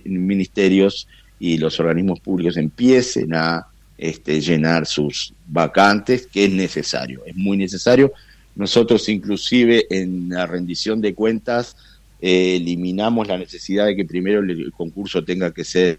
ministerios 0.06 1.10
y 1.38 1.58
los 1.58 1.78
organismos 1.82 2.22
públicos 2.22 2.56
empiecen 2.56 3.34
a 3.34 3.68
este, 3.98 4.40
llenar 4.40 4.86
sus 4.86 5.34
vacantes, 5.48 6.28
que 6.28 6.46
es 6.46 6.52
necesario, 6.52 7.26
es 7.26 7.36
muy 7.36 7.58
necesario. 7.58 8.14
Nosotros 8.56 9.10
inclusive 9.10 9.86
en 9.90 10.30
la 10.30 10.48
rendición 10.48 11.02
de 11.02 11.14
cuentas 11.14 11.76
eh, 12.22 12.56
eliminamos 12.56 13.28
la 13.28 13.38
necesidad 13.38 13.88
de 13.88 13.98
que 13.98 14.06
primero 14.06 14.40
el, 14.40 14.72
concurso 14.72 15.26
tenga 15.26 15.52
que 15.52 15.66
ser, 15.66 15.98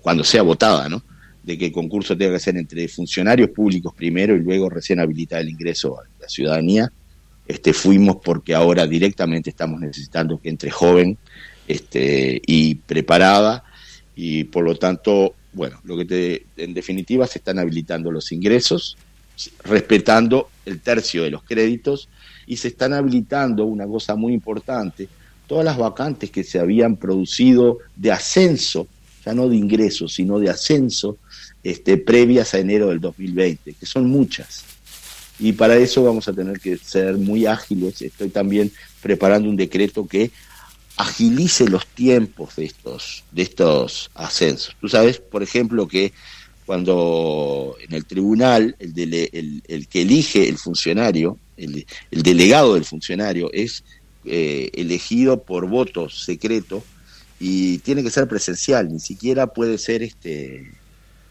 cuando 0.00 0.22
sea 0.22 0.42
votada, 0.42 0.88
¿no? 0.88 1.02
De 1.42 1.58
que 1.58 1.66
el 1.66 1.72
concurso 1.72 2.16
tenga 2.16 2.34
que 2.34 2.40
ser 2.40 2.56
entre 2.56 2.86
funcionarios 2.88 3.50
públicos 3.50 3.92
primero 3.94 4.36
y 4.36 4.40
luego 4.40 4.70
recién 4.70 5.00
habilitar 5.00 5.40
el 5.40 5.48
ingreso 5.48 5.98
a 6.00 6.04
la 6.20 6.28
ciudadanía. 6.28 6.90
Este, 7.46 7.72
fuimos 7.72 8.16
porque 8.24 8.54
ahora 8.54 8.86
directamente 8.86 9.50
estamos 9.50 9.80
necesitando 9.80 10.40
que 10.40 10.48
entre 10.48 10.70
joven 10.70 11.18
este, 11.66 12.40
y 12.46 12.76
preparada 12.76 13.64
y 14.14 14.44
por 14.44 14.64
lo 14.64 14.76
tanto, 14.76 15.34
bueno, 15.52 15.80
lo 15.84 15.96
que 15.96 16.04
te, 16.04 16.46
en 16.56 16.74
definitiva 16.74 17.26
se 17.26 17.38
están 17.38 17.58
habilitando 17.58 18.12
los 18.12 18.30
ingresos, 18.30 18.96
respetando 19.64 20.50
el 20.64 20.80
tercio 20.80 21.24
de 21.24 21.30
los 21.30 21.42
créditos 21.42 22.08
y 22.46 22.56
se 22.56 22.68
están 22.68 22.92
habilitando 22.92 23.64
una 23.64 23.86
cosa 23.86 24.14
muy 24.14 24.32
importante, 24.32 25.08
todas 25.48 25.64
las 25.64 25.78
vacantes 25.78 26.30
que 26.30 26.44
se 26.44 26.60
habían 26.60 26.96
producido 26.96 27.78
de 27.96 28.12
ascenso, 28.12 28.86
ya 29.24 29.34
no 29.34 29.48
de 29.48 29.56
ingresos, 29.56 30.14
sino 30.14 30.38
de 30.38 30.50
ascenso 30.50 31.18
este, 31.62 31.96
previas 31.96 32.54
a 32.54 32.58
enero 32.58 32.88
del 32.88 33.00
2020, 33.00 33.74
que 33.74 33.86
son 33.86 34.08
muchas. 34.08 34.64
Y 35.38 35.52
para 35.52 35.76
eso 35.76 36.04
vamos 36.04 36.28
a 36.28 36.32
tener 36.32 36.60
que 36.60 36.76
ser 36.76 37.16
muy 37.16 37.46
ágiles. 37.46 38.02
Estoy 38.02 38.28
también 38.28 38.70
preparando 39.00 39.48
un 39.48 39.56
decreto 39.56 40.06
que 40.06 40.30
agilice 40.96 41.68
los 41.68 41.86
tiempos 41.86 42.56
de 42.56 42.66
estos, 42.66 43.24
de 43.32 43.42
estos 43.42 44.10
ascensos. 44.14 44.76
Tú 44.80 44.88
sabes, 44.88 45.18
por 45.18 45.42
ejemplo, 45.42 45.88
que 45.88 46.12
cuando 46.66 47.76
en 47.80 47.94
el 47.94 48.04
tribunal 48.04 48.76
el, 48.78 49.88
que 49.88 50.02
elige 50.02 50.48
el 50.48 50.58
funcionario, 50.58 51.38
el, 51.56 51.86
delegado 52.10 52.74
del 52.74 52.84
funcionario, 52.84 53.50
es 53.52 53.84
eh, 54.24 54.70
elegido 54.74 55.42
por 55.42 55.66
voto 55.68 56.08
secreto 56.08 56.84
y 57.40 57.78
tiene 57.78 58.04
que 58.04 58.10
ser 58.10 58.28
presencial, 58.28 58.92
ni 58.92 59.00
siquiera 59.00 59.48
puede 59.48 59.78
ser 59.78 60.02
este 60.02 60.70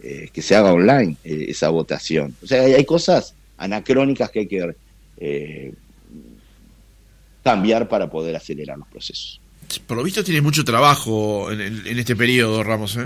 eh, 0.03 0.29
que 0.33 0.41
se 0.41 0.55
haga 0.55 0.73
online 0.73 1.15
eh, 1.23 1.45
esa 1.49 1.69
votación. 1.69 2.35
O 2.43 2.47
sea, 2.47 2.63
hay, 2.63 2.85
cosas 2.85 3.35
anacrónicas 3.57 4.31
que 4.31 4.39
hay 4.39 4.47
que 4.47 4.75
eh, 5.17 5.73
cambiar 7.43 7.87
para 7.87 8.09
poder 8.09 8.35
acelerar 8.35 8.79
los 8.79 8.87
procesos. 8.87 9.39
Por 9.85 9.97
lo 9.97 10.03
visto 10.03 10.23
tiene 10.23 10.41
mucho 10.41 10.65
trabajo 10.65 11.51
en, 11.51 11.85
este 11.85 12.15
periodo, 12.15 12.63
Ramos. 12.63 12.97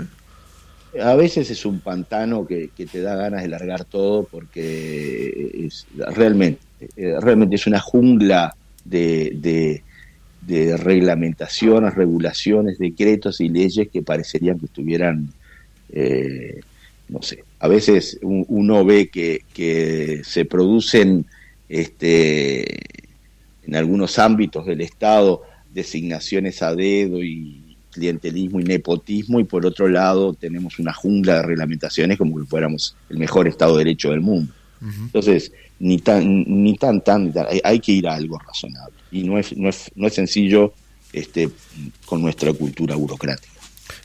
A 0.98 1.14
veces 1.14 1.50
es 1.50 1.66
un 1.66 1.80
pantano 1.80 2.46
que, 2.46 2.70
te 2.90 3.00
da 3.02 3.14
ganas 3.14 3.42
de 3.42 3.48
largar 3.48 3.84
todo 3.84 4.24
porque 4.24 5.50
es, 5.66 5.86
realmente, 5.94 6.62
realmente 6.96 7.56
es 7.56 7.66
una 7.66 7.78
jungla 7.80 8.56
de, 8.84 9.32
de, 9.34 9.82
de 10.40 10.76
reglamentaciones, 10.78 11.94
regulaciones, 11.94 12.78
decretos 12.78 13.40
y 13.40 13.50
leyes 13.50 13.88
que 13.92 14.02
parecerían 14.02 14.58
que 14.58 14.66
estuvieran 14.66 15.28
eh, 15.92 16.60
no 17.08 17.22
sé, 17.22 17.44
a 17.60 17.68
veces 17.68 18.18
uno 18.22 18.84
ve 18.84 19.08
que, 19.08 19.42
que 19.54 20.22
se 20.24 20.44
producen 20.44 21.26
este, 21.68 22.64
en 23.66 23.76
algunos 23.76 24.18
ámbitos 24.18 24.66
del 24.66 24.80
Estado 24.80 25.42
designaciones 25.72 26.62
a 26.62 26.74
dedo 26.74 27.22
y 27.22 27.76
clientelismo 27.90 28.60
y 28.60 28.64
nepotismo 28.64 29.40
y 29.40 29.44
por 29.44 29.64
otro 29.64 29.88
lado 29.88 30.34
tenemos 30.34 30.78
una 30.78 30.92
jungla 30.92 31.36
de 31.36 31.42
reglamentaciones 31.42 32.18
como 32.18 32.38
que 32.38 32.44
fuéramos 32.44 32.96
el 33.08 33.18
mejor 33.18 33.48
Estado 33.48 33.76
de 33.76 33.84
Derecho 33.84 34.10
del 34.10 34.20
mundo. 34.20 34.52
Entonces, 34.80 35.52
ni 35.78 35.98
tan, 35.98 36.44
ni 36.46 36.76
tan, 36.76 37.02
tan, 37.02 37.32
hay, 37.48 37.60
hay, 37.64 37.80
que 37.80 37.92
ir 37.92 38.06
a 38.06 38.14
algo 38.14 38.38
razonable 38.38 38.94
y 39.10 39.24
no 39.24 39.38
es, 39.38 39.56
no 39.56 39.70
es, 39.70 39.90
no 39.94 40.06
es 40.06 40.14
sencillo 40.14 40.74
este, 41.12 41.48
con 42.04 42.20
nuestra 42.20 42.52
cultura 42.52 42.94
burocrática. 42.94 43.55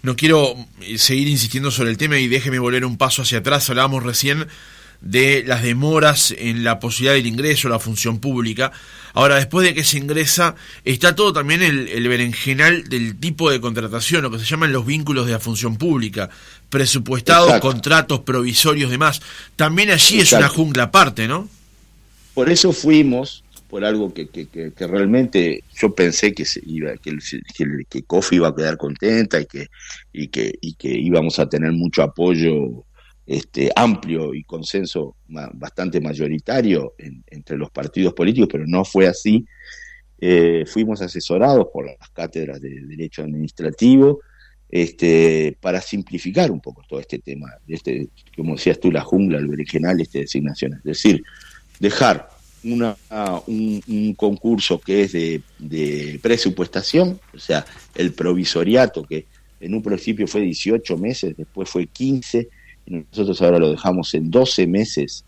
No 0.03 0.15
quiero 0.15 0.55
seguir 0.97 1.27
insistiendo 1.27 1.71
sobre 1.71 1.91
el 1.91 1.97
tema 1.97 2.17
y 2.17 2.27
déjeme 2.27 2.59
volver 2.59 2.85
un 2.85 2.97
paso 2.97 3.21
hacia 3.21 3.39
atrás. 3.39 3.69
Hablábamos 3.69 4.03
recién 4.03 4.47
de 5.01 5.43
las 5.45 5.63
demoras 5.63 6.33
en 6.37 6.63
la 6.63 6.79
posibilidad 6.79 7.13
del 7.15 7.25
ingreso 7.25 7.67
a 7.67 7.71
la 7.71 7.79
función 7.79 8.19
pública. 8.19 8.71
Ahora, 9.13 9.35
después 9.35 9.67
de 9.67 9.73
que 9.73 9.83
se 9.83 9.97
ingresa, 9.97 10.55
está 10.85 11.15
todo 11.15 11.33
también 11.33 11.61
el, 11.61 11.87
el 11.87 12.07
berenjenal 12.07 12.87
del 12.87 13.19
tipo 13.19 13.51
de 13.51 13.59
contratación, 13.59 14.21
lo 14.21 14.31
que 14.31 14.39
se 14.39 14.45
llaman 14.45 14.71
los 14.71 14.85
vínculos 14.85 15.25
de 15.25 15.33
la 15.33 15.39
función 15.39 15.75
pública, 15.75 16.29
presupuestados, 16.69 17.59
contratos 17.59 18.21
provisorios, 18.21 18.89
demás. 18.89 19.21
También 19.55 19.91
allí 19.91 20.21
es 20.21 20.31
una 20.31 20.47
jungla 20.47 20.83
aparte, 20.83 21.27
¿no? 21.27 21.49
Por 22.33 22.49
eso 22.49 22.71
fuimos 22.71 23.43
por 23.71 23.85
algo 23.85 24.13
que, 24.13 24.27
que, 24.27 24.73
realmente 24.85 25.63
yo 25.73 25.95
pensé 25.95 26.33
que 26.33 26.43
se 26.43 26.61
iba 26.65 26.91
que, 26.97 27.17
que, 27.89 28.03
Kofi 28.03 28.35
iba 28.35 28.49
a 28.49 28.55
quedar 28.55 28.75
contenta 28.75 29.39
y 29.39 29.45
que 29.45 29.67
y 30.11 30.27
que 30.27 30.53
y 30.59 30.73
que 30.73 30.89
íbamos 30.89 31.39
a 31.39 31.47
tener 31.47 31.71
mucho 31.71 32.03
apoyo 32.03 32.83
este 33.25 33.71
amplio 33.73 34.33
y 34.33 34.43
consenso 34.43 35.15
bastante 35.53 36.01
mayoritario 36.01 36.95
entre 37.27 37.57
los 37.57 37.71
partidos 37.71 38.13
políticos 38.13 38.49
pero 38.51 38.65
no 38.67 38.83
fue 38.83 39.07
así 39.07 39.45
eh, 40.19 40.65
fuimos 40.67 41.01
asesorados 41.01 41.67
por 41.71 41.85
las 41.85 42.09
cátedras 42.09 42.59
de 42.59 42.81
derecho 42.81 43.21
administrativo 43.23 44.19
este, 44.69 45.57
para 45.61 45.79
simplificar 45.79 46.51
un 46.51 46.59
poco 46.59 46.81
todo 46.87 46.99
este 46.99 47.19
tema, 47.19 47.47
este, 47.67 48.07
como 48.37 48.55
decías 48.55 48.79
tú, 48.79 48.89
la 48.89 49.01
jungla, 49.01 49.37
el 49.37 49.49
original, 49.49 49.99
este 49.99 50.19
designaciones. 50.19 50.77
Es 50.79 50.83
decir, 50.85 51.23
dejar 51.81 52.29
una, 52.63 52.95
un, 53.47 54.13
concurso 54.15 54.79
que 54.79 55.03
es 55.03 55.11
de, 55.11 56.19
presupuestación, 56.21 57.19
o 57.33 57.39
sea, 57.39 57.65
el 57.95 58.13
provisoriato, 58.13 59.03
que 59.03 59.25
en 59.59 59.73
un 59.73 59.81
principio 59.81 60.27
fue 60.27 60.41
18 60.41 60.97
meses, 60.97 61.35
después 61.37 61.69
fue 61.69 61.87
15, 61.87 62.49
y 62.85 62.91
nosotros 62.91 63.41
ahora 63.41 63.59
lo 63.59 63.71
dejamos 63.71 64.13
en 64.13 64.29
12 64.31 64.67
meses. 64.67 65.25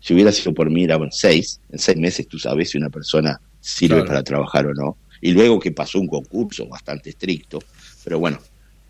si 0.00 0.14
hubiera 0.14 0.32
sido 0.32 0.52
por 0.54 0.70
mí, 0.70 0.84
eran 0.84 1.10
6, 1.10 1.60
en 1.72 1.78
6 1.78 1.98
meses 1.98 2.28
tú 2.28 2.38
sabes 2.38 2.70
si 2.70 2.78
una 2.78 2.90
persona 2.90 3.40
sirve 3.60 4.04
para 4.04 4.22
trabajar 4.22 4.66
o 4.66 4.74
no. 4.74 4.96
Y 5.20 5.32
luego 5.32 5.60
que 5.60 5.72
pasó 5.72 6.00
un 6.00 6.06
concurso 6.06 6.66
bastante 6.66 7.10
estricto, 7.10 7.58
pero 8.04 8.18
bueno, 8.18 8.38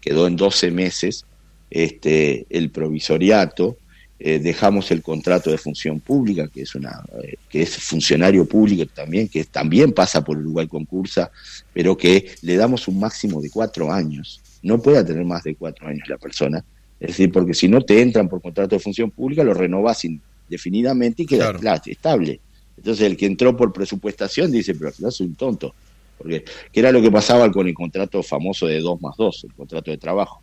quedó 0.00 0.26
en 0.26 0.36
12 0.36 0.70
meses 0.70 1.24
este, 1.70 2.46
el 2.50 2.70
provisoriato, 2.70 3.76
eh, 4.22 4.38
dejamos 4.38 4.90
el 4.90 5.02
contrato 5.02 5.50
de 5.50 5.56
función 5.56 5.98
pública, 5.98 6.46
que 6.46 6.60
es 6.60 6.74
una 6.74 7.02
eh, 7.22 7.36
que 7.48 7.62
es 7.62 7.74
funcionario 7.78 8.44
público 8.44 8.84
también, 8.94 9.28
que 9.28 9.44
también 9.44 9.92
pasa 9.92 10.22
por 10.22 10.36
Uruguay 10.36 10.68
Concursa, 10.68 11.30
pero 11.72 11.96
que 11.96 12.30
le 12.42 12.56
damos 12.56 12.86
un 12.86 13.00
máximo 13.00 13.40
de 13.40 13.48
cuatro 13.48 13.90
años. 13.90 14.42
No 14.62 14.78
puede 14.82 15.02
tener 15.04 15.24
más 15.24 15.42
de 15.44 15.54
cuatro 15.54 15.88
años 15.88 16.06
la 16.06 16.18
persona. 16.18 16.62
Es 17.00 17.08
decir, 17.08 17.32
porque 17.32 17.54
si 17.54 17.66
no 17.66 17.80
te 17.80 18.02
entran 18.02 18.28
por 18.28 18.42
contrato 18.42 18.76
de 18.76 18.80
función 18.80 19.10
pública, 19.10 19.42
lo 19.42 19.54
renovas 19.54 20.04
indefinidamente 20.04 21.22
y 21.22 21.26
queda 21.26 21.80
estable. 21.86 22.40
Entonces 22.76 23.06
el 23.06 23.16
que 23.16 23.24
entró 23.24 23.56
por 23.56 23.72
presupuestación 23.72 24.52
dice, 24.52 24.74
pero 24.74 24.92
no 24.98 25.10
soy 25.10 25.28
un 25.28 25.34
tonto. 25.34 25.74
Porque, 26.18 26.44
¿qué 26.70 26.80
era 26.80 26.92
lo 26.92 27.00
que 27.00 27.10
pasaba 27.10 27.50
con 27.50 27.66
el 27.66 27.72
contrato 27.72 28.22
famoso 28.22 28.66
de 28.66 28.80
2 28.80 29.00
más 29.00 29.16
2, 29.16 29.44
el 29.44 29.54
contrato 29.54 29.90
de 29.90 29.96
trabajo? 29.96 30.42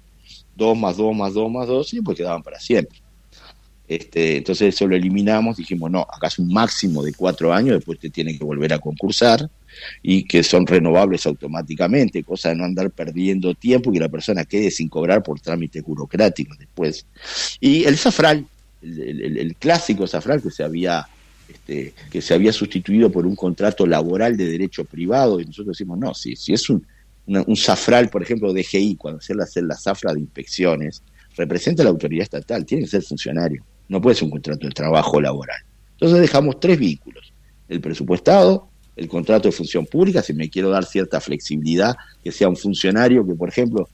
2 0.55 0.75
más 0.75 0.97
2 0.97 1.15
más 1.15 1.33
2 1.35 1.51
más 1.51 1.67
2, 1.67 1.93
y 1.93 2.01
pues 2.01 2.17
quedaban 2.17 2.41
para 2.41 2.59
siempre. 2.59 2.97
Este, 3.87 4.37
entonces 4.37 4.75
eso 4.75 4.85
lo 4.85 4.97
eliminamos, 4.97 5.55
dijimos, 5.55 5.89
no, 5.89 6.01
acá 6.01 6.27
es 6.27 6.39
un 6.39 6.51
máximo 6.51 7.01
de 7.01 7.13
cuatro 7.13 7.53
años, 7.53 7.75
después 7.75 7.97
te 7.99 8.09
tienen 8.09 8.37
que 8.37 8.43
volver 8.43 8.73
a 8.73 8.79
concursar 8.79 9.49
y 10.03 10.23
que 10.25 10.43
son 10.43 10.67
renovables 10.67 11.25
automáticamente, 11.25 12.23
cosa 12.23 12.49
de 12.49 12.55
no 12.55 12.65
andar 12.65 12.91
perdiendo 12.91 13.55
tiempo 13.55 13.89
y 13.89 13.93
que 13.93 13.99
la 14.01 14.09
persona 14.09 14.43
quede 14.43 14.71
sin 14.71 14.89
cobrar 14.89 15.23
por 15.23 15.39
trámites 15.39 15.83
burocráticos 15.83 16.57
después. 16.57 17.05
Y 17.61 17.85
el 17.85 17.97
zafral, 17.97 18.45
el, 18.81 19.55
clásico 19.57 20.05
zafral 20.05 20.41
que 20.41 20.51
se 20.51 20.63
había 20.63 21.07
este, 21.47 21.93
que 22.11 22.21
se 22.21 22.33
había 22.33 22.51
sustituido 22.51 23.09
por 23.09 23.25
un 23.25 23.37
contrato 23.37 23.87
laboral 23.87 24.35
de 24.35 24.49
derecho 24.49 24.83
privado, 24.83 25.39
y 25.39 25.45
nosotros 25.45 25.77
decimos, 25.77 25.97
no, 25.97 26.13
si, 26.13 26.35
si 26.35 26.51
es 26.51 26.69
un, 26.69 26.85
un 27.25 27.55
zafral, 27.55 28.09
por 28.09 28.21
ejemplo, 28.21 28.51
de 28.51 28.65
GI, 28.65 28.97
cuando 28.97 29.21
se 29.21 29.33
hace 29.41 29.61
la 29.61 29.77
zafra 29.77 30.13
de 30.13 30.19
inspecciones, 30.19 31.01
representa 31.37 31.83
la 31.83 31.89
autoridad 31.89 32.23
estatal, 32.23 32.65
tiene 32.65 32.83
que 32.83 32.89
ser 32.89 33.03
funcionario 33.03 33.63
no 33.89 34.01
puede 34.01 34.15
ser 34.15 34.25
un 34.25 34.31
contrato 34.31 34.67
de 34.67 34.73
trabajo 34.73 35.19
laboral. 35.21 35.59
Entonces 35.93 36.19
dejamos 36.19 36.59
tres 36.59 36.77
vínculos, 36.77 37.33
el 37.69 37.81
presupuestado, 37.81 38.69
el 38.95 39.07
contrato 39.07 39.47
de 39.47 39.51
función 39.51 39.85
pública, 39.85 40.21
si 40.21 40.33
me 40.33 40.49
quiero 40.49 40.69
dar 40.69 40.85
cierta 40.85 41.19
flexibilidad, 41.21 41.95
que 42.23 42.31
sea 42.31 42.49
un 42.49 42.57
funcionario 42.57 43.25
que, 43.25 43.35
por 43.35 43.49
ejemplo, 43.49 43.87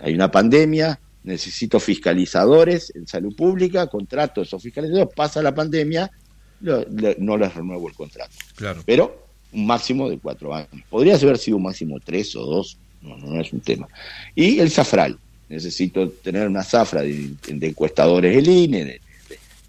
hay 0.00 0.14
una 0.14 0.30
pandemia, 0.30 0.98
necesito 1.24 1.78
fiscalizadores 1.80 2.92
en 2.94 3.06
salud 3.06 3.34
pública, 3.34 3.86
contrato 3.86 4.40
de 4.40 4.46
esos 4.46 4.62
fiscalizadores, 4.62 5.14
pasa 5.14 5.42
la 5.42 5.54
pandemia, 5.54 6.10
no 6.60 7.36
les 7.36 7.54
renuevo 7.54 7.88
el 7.88 7.94
contrato. 7.94 8.34
Claro. 8.56 8.82
Pero 8.84 9.28
un 9.52 9.66
máximo 9.66 10.08
de 10.08 10.18
cuatro 10.18 10.54
años. 10.54 10.68
Podría 10.90 11.14
haber 11.14 11.38
sido 11.38 11.56
un 11.56 11.64
máximo 11.64 11.98
tres 12.00 12.34
o 12.36 12.44
dos, 12.44 12.78
no, 13.02 13.16
no 13.16 13.40
es 13.40 13.52
un 13.52 13.60
tema. 13.60 13.88
Y 14.34 14.58
el 14.58 14.70
zafral, 14.70 15.18
necesito 15.48 16.08
tener 16.10 16.46
una 16.46 16.62
zafra 16.62 17.02
de, 17.02 17.34
encuestadores 17.48 18.34
del 18.34 18.48
INE, 18.48 18.84
de, 18.84 19.00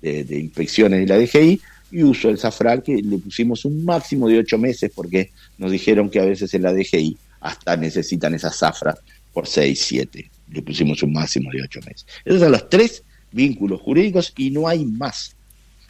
inspecciones 0.02 1.00
de 1.00 1.08
la 1.08 1.18
DGI 1.18 1.62
y 1.92 2.04
uso 2.04 2.30
el 2.30 2.38
Zafral 2.38 2.84
que 2.84 2.98
le 2.98 3.18
pusimos 3.18 3.66
un 3.66 3.84
máximo 3.84 4.28
de 4.28 4.40
ocho 4.40 4.58
meses 4.58 4.92
porque 4.94 5.32
nos 5.58 5.72
dijeron 5.72 6.10
que 6.10 6.20
a 6.20 6.26
veces 6.26 6.54
en 6.54 6.64
la 6.64 6.74
DGI 6.74 7.18
hasta 7.42 7.76
necesitan 7.78 8.34
esa 8.34 8.52
zafra 8.52 8.98
por 9.34 9.48
seis, 9.48 9.82
siete. 9.82 10.30
Le 10.52 10.62
pusimos 10.62 11.02
un 11.04 11.14
máximo 11.14 11.50
de 11.52 11.62
ocho 11.62 11.80
meses. 11.82 12.06
Esos 12.26 12.40
son 12.40 12.52
los 12.52 12.70
tres 12.70 13.04
vínculos 13.32 13.82
jurídicos 13.82 14.34
y 14.38 14.50
no 14.52 14.68
hay 14.68 14.86
más. 14.86 15.36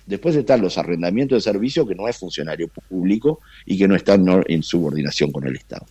Después 0.05 0.35
están 0.35 0.61
los 0.61 0.77
arrendamientos 0.77 1.43
de 1.43 1.51
servicio 1.51 1.87
que 1.87 1.95
no 1.95 2.07
es 2.07 2.17
funcionario 2.17 2.67
público 2.67 3.41
y 3.65 3.77
que 3.77 3.87
no 3.87 3.95
están 3.95 4.25
en 4.47 4.63
subordinación 4.63 5.31
con 5.31 5.47
el 5.47 5.55
Estado. 5.55 5.85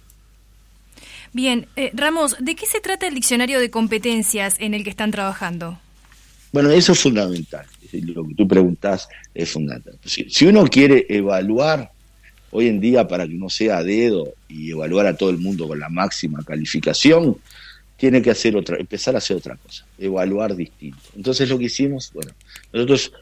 Bien, 1.32 1.66
eh, 1.76 1.90
Ramos, 1.94 2.36
¿de 2.40 2.56
qué 2.56 2.66
se 2.66 2.80
trata 2.80 3.06
el 3.06 3.14
diccionario 3.14 3.60
de 3.60 3.70
competencias 3.70 4.56
en 4.58 4.74
el 4.74 4.82
que 4.82 4.90
están 4.90 5.10
trabajando? 5.10 5.78
Bueno, 6.52 6.70
eso 6.70 6.92
es 6.92 6.98
fundamental 7.00 7.66
lo 7.92 8.26
que 8.26 8.34
tú 8.34 8.46
preguntás 8.46 9.08
es 9.34 9.50
fundamental. 9.50 9.98
Si, 10.04 10.46
uno 10.46 10.64
quiere 10.66 11.06
evaluar 11.08 11.90
hoy 12.50 12.68
en 12.68 12.80
día 12.80 13.06
para 13.06 13.26
que 13.26 13.34
no 13.34 13.48
sea 13.48 13.82
dedo 13.82 14.32
y 14.48 14.70
evaluar 14.70 15.06
a 15.06 15.16
todo 15.16 15.30
el 15.30 15.38
mundo 15.38 15.68
con 15.68 15.78
la 15.78 15.88
máxima 15.88 16.42
calificación, 16.44 17.36
tiene 17.96 18.22
que 18.22 18.30
hacer 18.30 18.56
otra, 18.56 18.76
empezar 18.78 19.14
a 19.14 19.18
hacer 19.18 19.36
otra 19.36 19.56
cosa, 19.56 19.84
evaluar 19.98 20.54
distinto. 20.54 21.00
Entonces 21.16 21.48
lo 21.48 21.58
que 21.58 21.64
hicimos, 21.64 22.12
bueno, 22.14 22.32
nosotros 22.72 23.12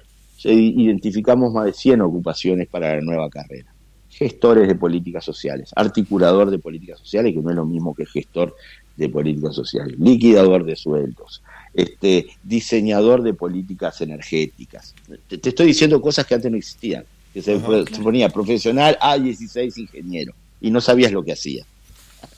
identificamos 0.45 1.53
más 1.53 1.65
de 1.67 1.73
100 1.73 2.03
ocupaciones 2.03 2.69
para 2.69 2.95
la 2.95 3.01
nueva 3.01 3.29
carrera. 3.31 3.73
Gestores 4.11 4.69
de 4.69 4.75
políticas 4.75 5.25
sociales, 5.25 5.71
articulador 5.75 6.51
de 6.51 6.59
políticas 6.59 7.01
sociales, 7.01 7.35
que 7.35 7.41
no 7.41 7.51
es 7.51 7.57
lo 7.57 7.67
mismo 7.67 7.95
que 7.95 8.07
gestor 8.07 8.55
de 8.97 9.09
políticas 9.09 9.55
sociales, 9.55 9.99
liquidador 9.99 10.65
de 10.65 10.77
sueldos, 10.77 11.43
este, 11.77 12.29
diseñador 12.43 13.23
de 13.23 13.35
políticas 13.35 14.01
energéticas. 14.01 14.95
Te, 15.29 15.49
estoy 15.51 15.67
diciendo 15.67 16.01
cosas 16.01 16.27
que 16.27 16.35
antes 16.35 16.51
no 16.51 16.57
existían, 16.57 17.05
que 17.35 17.43
se, 17.43 17.59
ponía 18.03 18.31
profesional 18.31 18.99
A16 18.99 19.77
ingeniero 19.77 20.33
y 20.59 20.71
no 20.71 20.81
sabías 20.81 21.13
lo 21.13 21.23
que 21.23 21.33
hacía. 21.33 21.67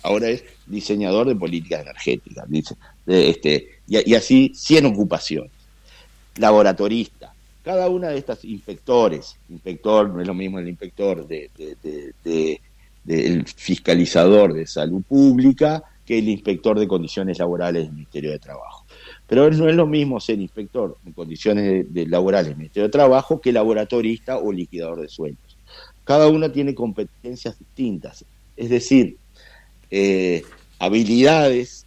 Ahora 0.02 0.28
es 0.28 0.42
diseñador 0.66 1.28
de 1.28 1.36
políticas 1.36 1.82
energéticas, 1.82 2.50
dice, 2.50 2.74
este, 3.06 3.78
y, 3.86 4.12
así 4.14 4.50
100 4.54 4.86
ocupaciones. 4.86 5.52
Laboratorista, 6.36 7.32
cada 7.62 7.88
una 7.88 8.08
de 8.08 8.18
estas 8.18 8.44
inspectores, 8.44 9.36
inspector 9.48 10.08
no 10.10 10.20
es 10.20 10.26
lo 10.26 10.34
mismo 10.34 10.58
el 10.58 10.68
inspector 10.68 11.28
de, 11.28 11.48
del 13.04 13.46
fiscalizador 13.46 14.52
de 14.52 14.66
salud 14.66 15.02
pública 15.02 15.84
que 16.04 16.18
el 16.18 16.28
inspector 16.28 16.76
de 16.76 16.88
condiciones 16.88 17.38
laborales 17.38 17.84
del 17.84 17.92
Ministerio 17.92 18.32
de 18.32 18.38
Trabajo. 18.40 18.77
Pero 19.28 19.50
no 19.50 19.68
es 19.68 19.76
lo 19.76 19.86
mismo 19.86 20.18
ser 20.20 20.40
inspector 20.40 20.96
en 21.04 21.12
condiciones 21.12 21.86
laborales 21.92 22.48
del 22.48 22.56
Ministerio 22.56 22.88
de 22.88 22.92
Trabajo 22.92 23.40
que 23.40 23.52
laboratorista 23.52 24.38
o 24.38 24.50
liquidador 24.50 25.02
de 25.02 25.08
sueldos. 25.08 25.56
Cada 26.04 26.28
uno 26.28 26.50
tiene 26.50 26.74
competencias 26.74 27.58
distintas, 27.58 28.24
es 28.56 28.70
decir, 28.70 29.18
eh, 29.90 30.42
habilidades 30.78 31.84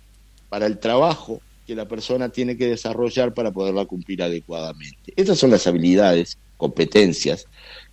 para 0.50 0.68
el 0.68 0.78
trabajo 0.78 1.42
que 1.66 1.76
la 1.76 1.88
persona 1.88 2.30
tiene 2.30 2.58
que 2.58 2.68
desarrollar 2.68 3.34
para 3.34 3.52
poderla 3.52 3.86
cumplir 3.86 4.22
adecuadamente. 4.22 5.14
Estas 5.16 5.40
son 5.40 5.50
las 5.50 5.66
habilidades, 5.66 6.38
competencias, 6.58 7.48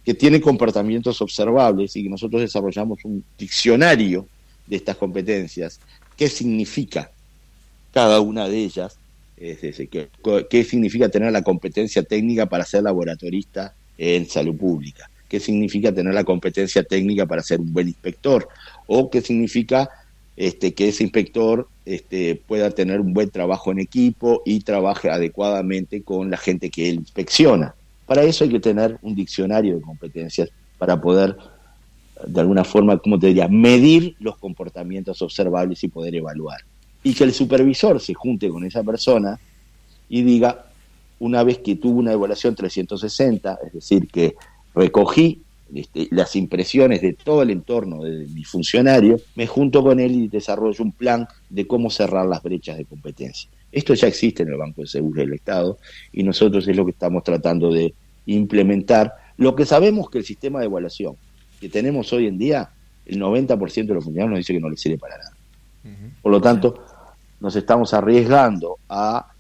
que 0.05 0.13
tienen 0.13 0.43
comportamientos 0.43 1.23
observables 1.23 1.97
y 1.97 2.03
que 2.03 2.11
nosotros 2.11 2.43
desarrollamos 2.43 2.99
un 3.05 3.25
diccionario 3.39 4.27
de 4.67 4.77
estas 4.77 4.97
competencias. 4.97 5.81
¿Qué 6.17 6.29
significa 6.29 7.11
cada 7.93 8.21
una 8.21 8.49
de 8.49 8.59
ellas? 8.59 8.99
¿Qué, 9.39 10.09
¿qué 10.49 10.65
significa 10.65 11.09
tener 11.09 11.33
la 11.33 11.43
competencia 11.43 12.03
técnica 12.03 12.47
para 12.47 12.65
ser 12.65 12.83
laboratorista 12.83 13.75
en 13.97 14.27
salud 14.27 14.57
pública? 14.57 15.11
¿Qué 15.29 15.41
significa 15.41 15.93
tener 15.93 16.15
la 16.15 16.25
competencia 16.25 16.83
técnica 16.83 17.27
para 17.27 17.43
ser 17.43 17.61
un 17.61 17.73
buen 17.73 17.89
inspector? 17.89 18.49
¿O 18.87 19.11
qué 19.11 19.21
significa 19.21 19.91
este, 20.37 20.73
que 20.73 20.89
ese 20.89 21.05
inspector 21.05 21.69
este, 21.85 22.37
pueda 22.47 22.71
tener 22.71 23.01
un 23.01 23.13
buen 23.13 23.31
trabajo 23.31 23.71
en 23.71 23.79
equipo 23.79 24.43
y 24.47 24.61
trabaje 24.61 25.11
adecuadamente 25.11 26.03
con 26.03 26.31
la 26.31 26.39
gente 26.39 26.71
que 26.71 26.89
él 26.89 26.97
inspecciona? 26.97 27.75
Para 28.07 28.23
eso 28.23 28.45
hay 28.45 28.51
que 28.51 28.61
tener 28.61 28.99
un 29.03 29.15
diccionario 29.15 29.77
de 29.77 29.83
competencias 29.83 30.49
para 30.79 30.99
poder, 30.99 31.37
de 32.27 32.41
alguna 32.41 32.65
forma, 32.65 32.97
como 32.99 33.19
te 33.19 33.27
diría, 33.27 33.49
medir 33.49 34.17
los 34.21 34.39
comportamientos 34.39 35.21
observables 35.21 35.85
y 35.85 35.89
poder 35.89 36.15
evaluar 36.15 36.63
y 37.03 37.15
que 37.15 37.25
el 37.25 37.33
supervisor 37.33 38.01
se 38.01 38.15
junte 38.15 38.49
con 38.49 38.65
esa 38.65 38.83
persona 38.83 39.39
y 40.09 40.23
diga, 40.23 40.67
una 41.21 41.43
vez 41.43 41.59
que 41.59 41.77
tuvo 41.77 41.99
una 41.99 42.13
evaluación 42.13 42.55
360, 42.55 43.59
es 43.67 43.73
decir, 43.73 44.09
que 44.09 44.35
recogí 44.75 45.43
este, 45.75 46.09
las 46.11 46.35
impresiones 46.37 47.03
de 47.03 47.13
todo 47.13 47.43
el 47.43 47.51
entorno 47.51 48.03
de 48.03 48.27
mi 48.29 48.45
funcionario, 48.45 49.21
me 49.35 49.47
junto 49.47 49.83
con 49.83 50.01
él 50.01 50.13
y 50.13 50.29
desarrollo 50.29 50.83
un 50.83 50.93
plan 50.93 51.27
de 51.51 51.67
cómo 51.67 51.91
cerrar 51.91 52.27
las 52.27 52.43
brechas 52.43 52.79
de 52.79 52.85
competencia. 52.85 53.51
Esto 53.71 53.93
ya 53.95 54.09
existe 54.09 54.45
en 54.45 54.49
el 54.49 54.57
Banco 54.57 54.81
de 54.81 54.87
Seguros 54.87 55.27
del 55.27 55.35
Estado 55.35 55.79
y 56.13 56.23
nosotros 56.23 56.67
es 56.67 56.77
lo 56.77 56.85
que 56.85 56.93
estamos 56.93 57.23
tratando 57.23 57.71
de 57.71 57.93
implementar. 58.27 59.13
Lo 59.37 59.55
que 59.55 59.67
sabemos 59.67 60.09
que 60.09 60.19
el 60.19 60.25
sistema 60.25 60.61
de 60.61 60.67
evaluación 60.67 61.17
que 61.61 61.69
tenemos 61.69 62.13
hoy 62.13 62.27
en 62.27 62.39
día, 62.39 62.71
el 63.05 63.21
90% 63.21 63.87
de 63.87 63.95
los 63.95 64.05
funcionarios 64.05 64.31
nos 64.31 64.39
dice 64.39 64.55
que 64.55 64.61
no 64.61 64.71
le 64.71 64.77
sirve 64.77 64.99
para 64.99 65.19
nada. 65.19 65.33
Por 66.23 66.33
lo 66.33 66.41
tanto, 66.41 66.85
nos 67.41 67.57
estamos 67.57 67.95
arriesgando 67.95 68.79
a 68.89 69.33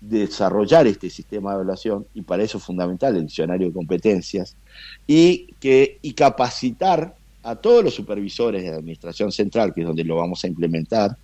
desarrollar 0.00 0.86
este 0.86 1.10
sistema 1.10 1.50
de 1.50 1.56
evaluación 1.56 2.06
y 2.14 2.22
para 2.22 2.42
eso 2.44 2.58
es 2.58 2.64
fundamental 2.64 3.16
el 3.16 3.22
diccionario 3.22 3.68
de 3.68 3.72
competencias 3.72 4.54
y 5.06 5.46
que 5.58 5.98
y 6.02 6.12
capacitar 6.12 7.16
a 7.42 7.56
todos 7.56 7.82
los 7.82 7.94
supervisores 7.94 8.62
de 8.62 8.70
la 8.70 8.76
administración 8.76 9.32
central 9.32 9.74
que 9.74 9.80
es 9.80 9.86
donde 9.86 10.04
lo 10.04 10.16
vamos 10.16 10.44
a 10.44 10.46
implementar 10.46 11.16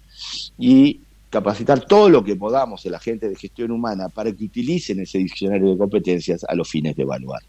y 0.59 1.01
capacitar 1.31 1.85
todo 1.87 2.09
lo 2.09 2.23
que 2.25 2.37
podamos 2.37 2.85
el 2.87 2.95
agente 2.95 3.29
de 3.29 3.37
gestión 3.37 3.71
humana 3.71 4.09
para 4.09 4.33
que 4.33 4.45
utilicen 4.45 5.01
ese 5.01 5.19
diccionario 5.19 5.71
de 5.71 5.79
competencias 5.79 6.45
a 6.45 6.55
los 6.55 6.69
fines 6.69 6.95
de 6.97 7.03
evaluar. 7.03 7.43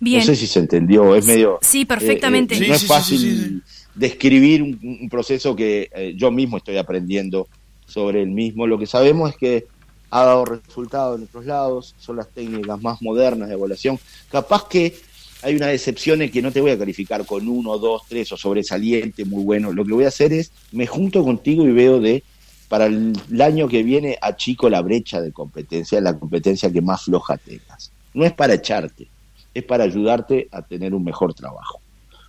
No 0.00 0.20
sé 0.20 0.36
si 0.36 0.46
se 0.46 0.60
entendió, 0.60 1.14
es 1.14 1.26
medio... 1.26 1.58
Sí, 1.62 1.84
perfectamente. 1.84 2.54
Eh, 2.54 2.64
eh, 2.64 2.68
no 2.68 2.74
es 2.74 2.86
fácil 2.86 3.62
describir 3.94 4.62
un, 4.62 5.08
proceso 5.10 5.56
que 5.56 5.88
eh, 5.94 6.14
yo 6.16 6.30
mismo 6.30 6.58
estoy 6.58 6.76
aprendiendo 6.76 7.48
sobre 7.88 8.22
el 8.22 8.28
mismo. 8.28 8.66
Lo 8.66 8.78
que 8.78 8.86
sabemos 8.86 9.30
es 9.30 9.36
que 9.36 9.66
ha 10.10 10.24
dado 10.24 10.44
resultados 10.44 11.18
en 11.18 11.24
otros 11.24 11.46
lados, 11.46 11.94
son 11.98 12.16
las 12.16 12.28
técnicas 12.28 12.80
más 12.80 13.02
modernas 13.02 13.48
de 13.48 13.54
evaluación. 13.54 13.98
Capaz 14.30 14.68
que 14.68 14.94
hay 15.42 15.54
una 15.56 15.66
decepción 15.66 16.22
en 16.22 16.30
que 16.30 16.42
no 16.42 16.50
te 16.50 16.60
voy 16.60 16.70
a 16.70 16.78
calificar 16.78 17.24
con 17.24 17.48
uno, 17.48 17.78
dos, 17.78 18.02
tres 18.08 18.32
o 18.32 18.36
sobresaliente, 18.36 19.24
muy 19.24 19.44
bueno. 19.44 19.72
Lo 19.72 19.84
que 19.84 19.92
voy 19.92 20.04
a 20.04 20.08
hacer 20.08 20.32
es, 20.32 20.50
me 20.72 20.86
junto 20.86 21.22
contigo 21.22 21.66
y 21.66 21.72
veo 21.72 22.00
de, 22.00 22.22
para 22.68 22.86
el, 22.86 23.14
año 23.40 23.68
que 23.68 23.82
viene, 23.82 24.18
achico 24.20 24.68
la 24.68 24.80
brecha 24.80 25.20
de 25.20 25.32
competencia, 25.32 26.00
la 26.00 26.18
competencia 26.18 26.72
que 26.72 26.80
más 26.80 27.04
floja 27.04 27.36
tengas. 27.36 27.92
No 28.14 28.24
es 28.24 28.32
para 28.32 28.54
echarte, 28.54 29.08
es 29.54 29.64
para 29.64 29.84
ayudarte 29.84 30.48
a 30.50 30.62
tener 30.62 30.94
un 30.94 31.04
mejor 31.04 31.34
trabajo. 31.34 31.80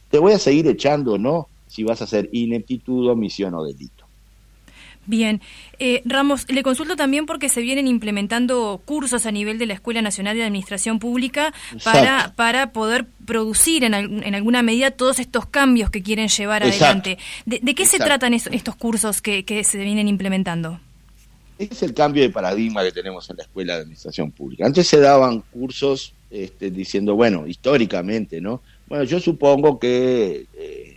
Te 0.10 0.20
voy 0.20 0.34
a 0.34 0.40
seguir 0.40 0.68
echando 0.68 1.14
o 1.14 1.18
no 1.18 1.48
si 1.68 1.84
vas 1.84 2.02
a 2.02 2.04
hacer 2.04 2.30
ineptitud, 2.32 3.10
omisión 3.10 3.54
o 3.54 3.64
delito. 3.64 3.99
Bien, 5.10 5.42
eh, 5.80 6.04
Ramos, 6.06 6.46
le 6.52 6.62
consulto 6.62 6.96
también 6.96 7.26
porque 7.26 7.50
se 7.50 7.62
vienen 7.62 7.88
implementando 7.88 8.80
cursos 8.86 9.26
a 9.26 9.32
nivel 9.32 9.58
de 9.58 9.66
la 9.66 9.74
Escuela 9.74 10.04
Nacional 10.04 10.38
de 10.38 10.44
Administración 10.44 11.00
Pública 11.00 11.52
para, 11.84 12.36
para 12.36 12.72
poder 12.74 13.08
producir 13.26 13.84
en, 13.84 13.96
en, 13.96 14.36
alguna 14.36 14.62
medida 14.62 14.92
todos 14.92 15.18
estos 15.18 15.48
cambios 15.48 15.90
que 15.90 16.04
quieren 16.04 16.28
llevar 16.28 16.62
adelante. 16.62 17.18
¿De, 17.48 17.74
qué 17.74 17.88
se 17.88 17.98
tratan 17.98 18.36
estos 18.36 18.76
cursos 18.76 19.20
que, 19.24 19.46
que 19.46 19.64
se 19.64 19.80
vienen 19.80 20.08
implementando? 20.08 20.80
Es 21.58 21.82
el 21.82 21.96
cambio 21.96 22.22
de 22.22 22.30
paradigma 22.30 22.84
que 22.84 22.92
tenemos 22.92 23.28
en 23.32 23.38
la 23.38 23.44
Escuela 23.44 23.74
de 23.74 23.82
Administración 23.82 24.30
Pública. 24.30 24.68
Antes 24.68 24.86
se 24.86 25.00
daban 25.00 25.42
cursos 25.42 26.14
este, 26.30 26.70
diciendo, 26.70 27.16
bueno, 27.16 27.48
históricamente, 27.48 28.42
¿no? 28.42 28.62
Bueno, 28.88 29.06
yo 29.06 29.20
supongo 29.20 29.80
que 29.80 30.46
eh, 30.54 30.89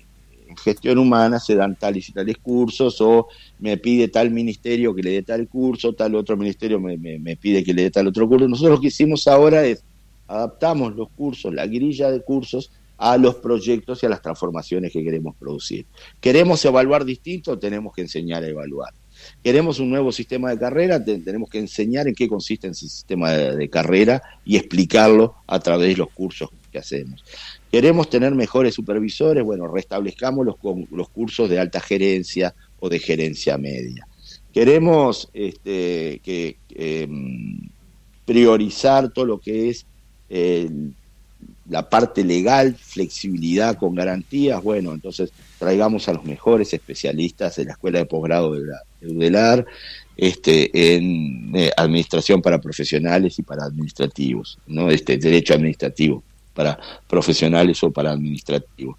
gestión 0.57 0.99
humana 0.99 1.39
se 1.39 1.55
dan 1.55 1.77
tales 1.77 2.09
y 2.09 2.13
tales 2.13 2.39
cursos 2.39 3.01
o 3.01 3.29
me 3.59 3.77
pide 3.77 4.09
tal 4.09 4.31
ministerio 4.31 4.95
que 4.95 5.03
le 5.03 5.11
dé 5.13 5.23
tal 5.23 5.49
curso, 5.49 5.93
tal 5.93 6.15
otro 6.15 6.37
ministerio 6.37 6.81
me, 6.81 6.97
me, 6.97 7.37
pide 7.37 7.63
que 7.63 7.75
le 7.75 7.85
dé 7.85 7.91
tal 7.91 8.09
otro 8.09 8.29
curso. 8.29 8.49
Nosotros 8.49 8.77
lo 8.77 8.81
que 8.81 8.89
hicimos 8.89 9.27
ahora 9.29 9.65
es 9.65 9.85
adaptamos 10.29 10.95
los 10.97 11.11
cursos, 11.11 11.53
la 11.53 11.67
grilla 11.67 12.11
de 12.11 12.23
cursos 12.23 12.73
a 12.97 13.17
los 13.19 13.37
proyectos 13.37 14.03
y 14.03 14.07
a 14.07 14.09
las 14.09 14.23
transformaciones 14.23 14.93
que 14.93 15.03
queremos 15.03 15.35
producir. 15.37 15.87
¿Queremos 16.21 16.65
evaluar 16.65 17.05
distinto? 17.05 17.59
Tenemos 17.59 17.93
que 17.93 18.03
enseñar 18.03 18.45
a 18.45 18.49
evaluar. 18.49 18.95
¿Queremos 19.43 19.79
un 19.79 19.91
nuevo 19.91 20.13
sistema 20.13 20.51
de 20.51 20.59
carrera? 20.59 21.05
Tenemos 21.05 21.49
que 21.49 21.59
enseñar 21.59 22.09
en 22.09 22.15
qué 22.15 22.29
consiste 22.29 22.69
ese 22.69 22.89
sistema 22.89 23.33
de 23.33 23.69
carrera 23.69 24.23
y 24.45 24.57
explicarlo 24.57 25.37
a 25.47 25.59
través 25.61 25.89
de 25.89 25.97
los 25.97 26.11
cursos 26.11 26.51
que 26.71 26.79
hacemos. 26.79 27.25
Queremos 27.71 28.09
tener 28.11 28.35
mejores 28.35 28.75
supervisores, 28.75 29.45
bueno, 29.45 29.69
restablezcamos 29.69 30.47
los, 30.47 30.57
los 30.91 31.09
cursos 31.09 31.49
de 31.49 31.59
alta 31.59 31.81
gerencia 31.81 32.55
o 32.81 32.89
de 32.89 32.99
gerencia 32.99 33.59
media. 33.59 34.07
Queremos 34.53 35.31
este, 35.33 36.21
em, 36.75 37.69
priorizar 38.25 39.11
todo 39.11 39.25
lo 39.25 39.39
que 39.39 39.71
es 39.71 39.87
la 41.69 41.89
parte 41.89 42.25
legal, 42.25 42.75
flexibilidad 42.75 43.77
con 43.77 43.95
garantías, 43.95 44.63
bueno, 44.63 44.93
entonces 44.93 45.33
traigamos 45.59 46.09
a 46.09 46.15
los 46.15 46.25
mejores 46.25 46.73
especialistas 46.73 47.57
de 47.57 47.67
la 47.67 47.73
Escuela 47.73 47.99
de 47.99 48.07
Posgrado 48.07 48.55
de 48.55 48.67
la 48.67 48.83
UDELAR 49.07 49.67
este, 50.17 50.95
en 50.95 51.53
eh, 51.55 51.71
administración 51.77 52.43
para 52.43 52.61
profesionales 52.61 53.39
y 53.39 53.43
para 53.43 53.65
administrativos, 53.65 54.59
¿no? 54.67 54.91
Este, 54.91 55.17
derecho 55.17 55.55
administrativo 55.55 56.23
para 56.55 56.79
profesionales 57.09 57.83
o 57.83 57.91
para 57.91 58.13
administrativos. 58.13 58.99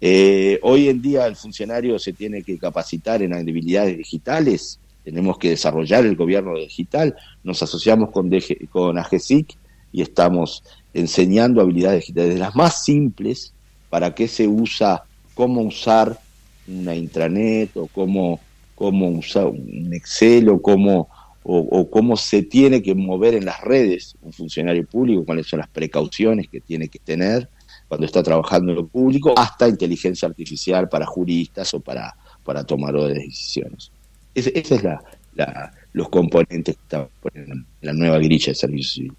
Eh, 0.00 0.58
hoy 0.62 0.88
en 0.88 1.02
día 1.02 1.26
el 1.26 1.36
funcionario 1.36 1.98
se 1.98 2.12
tiene 2.12 2.42
que 2.42 2.58
capacitar 2.58 3.22
en 3.22 3.34
habilidades 3.34 3.96
digitales, 3.96 4.78
tenemos 5.04 5.38
que 5.38 5.50
desarrollar 5.50 6.06
el 6.06 6.16
gobierno 6.16 6.56
digital, 6.56 7.14
nos 7.42 7.62
asociamos 7.62 8.10
con, 8.10 8.30
con 8.70 8.98
AGESIC 8.98 9.54
y 9.92 10.02
estamos 10.02 10.64
enseñando 10.94 11.60
habilidades 11.60 12.00
digitales, 12.00 12.38
las 12.38 12.54
más 12.54 12.84
simples, 12.84 13.52
para 13.90 14.14
qué 14.14 14.26
se 14.26 14.48
usa, 14.48 15.04
cómo 15.34 15.60
usar 15.62 16.18
una 16.66 16.94
intranet 16.94 17.76
o 17.76 17.86
cómo, 17.88 18.40
cómo 18.74 19.08
usar 19.08 19.46
un 19.46 19.92
Excel 19.92 20.48
o 20.48 20.60
cómo 20.60 21.08
o, 21.46 21.90
cómo 21.90 22.16
se 22.16 22.42
tiene 22.42 22.82
que 22.82 22.94
mover 22.94 23.34
en 23.34 23.44
las 23.44 23.60
redes 23.60 24.16
un 24.22 24.32
funcionario 24.32 24.86
público, 24.86 25.24
cuáles 25.26 25.46
son 25.46 25.58
las 25.58 25.68
precauciones 25.68 26.48
que 26.48 26.60
tiene 26.60 26.88
que 26.88 26.98
tener 26.98 27.48
cuando 27.86 28.06
está 28.06 28.22
trabajando 28.22 28.72
en 28.72 28.76
lo 28.78 28.86
público, 28.86 29.34
hasta 29.36 29.68
inteligencia 29.68 30.26
artificial 30.26 30.88
para 30.88 31.04
juristas 31.04 31.74
o 31.74 31.80
para, 31.80 32.16
para 32.42 32.64
tomadores 32.64 33.18
de 33.18 33.24
decisiones. 33.24 33.92
Esa 34.34 34.74
es 34.74 34.82
la, 34.82 35.72
los 35.92 36.08
componentes 36.08 36.76
que 36.76 36.82
están 36.82 37.08
en 37.34 37.66
la 37.82 37.92
nueva 37.92 38.18
grilla 38.18 38.46
de 38.46 38.54
servicio 38.54 38.92
civil. 38.94 39.12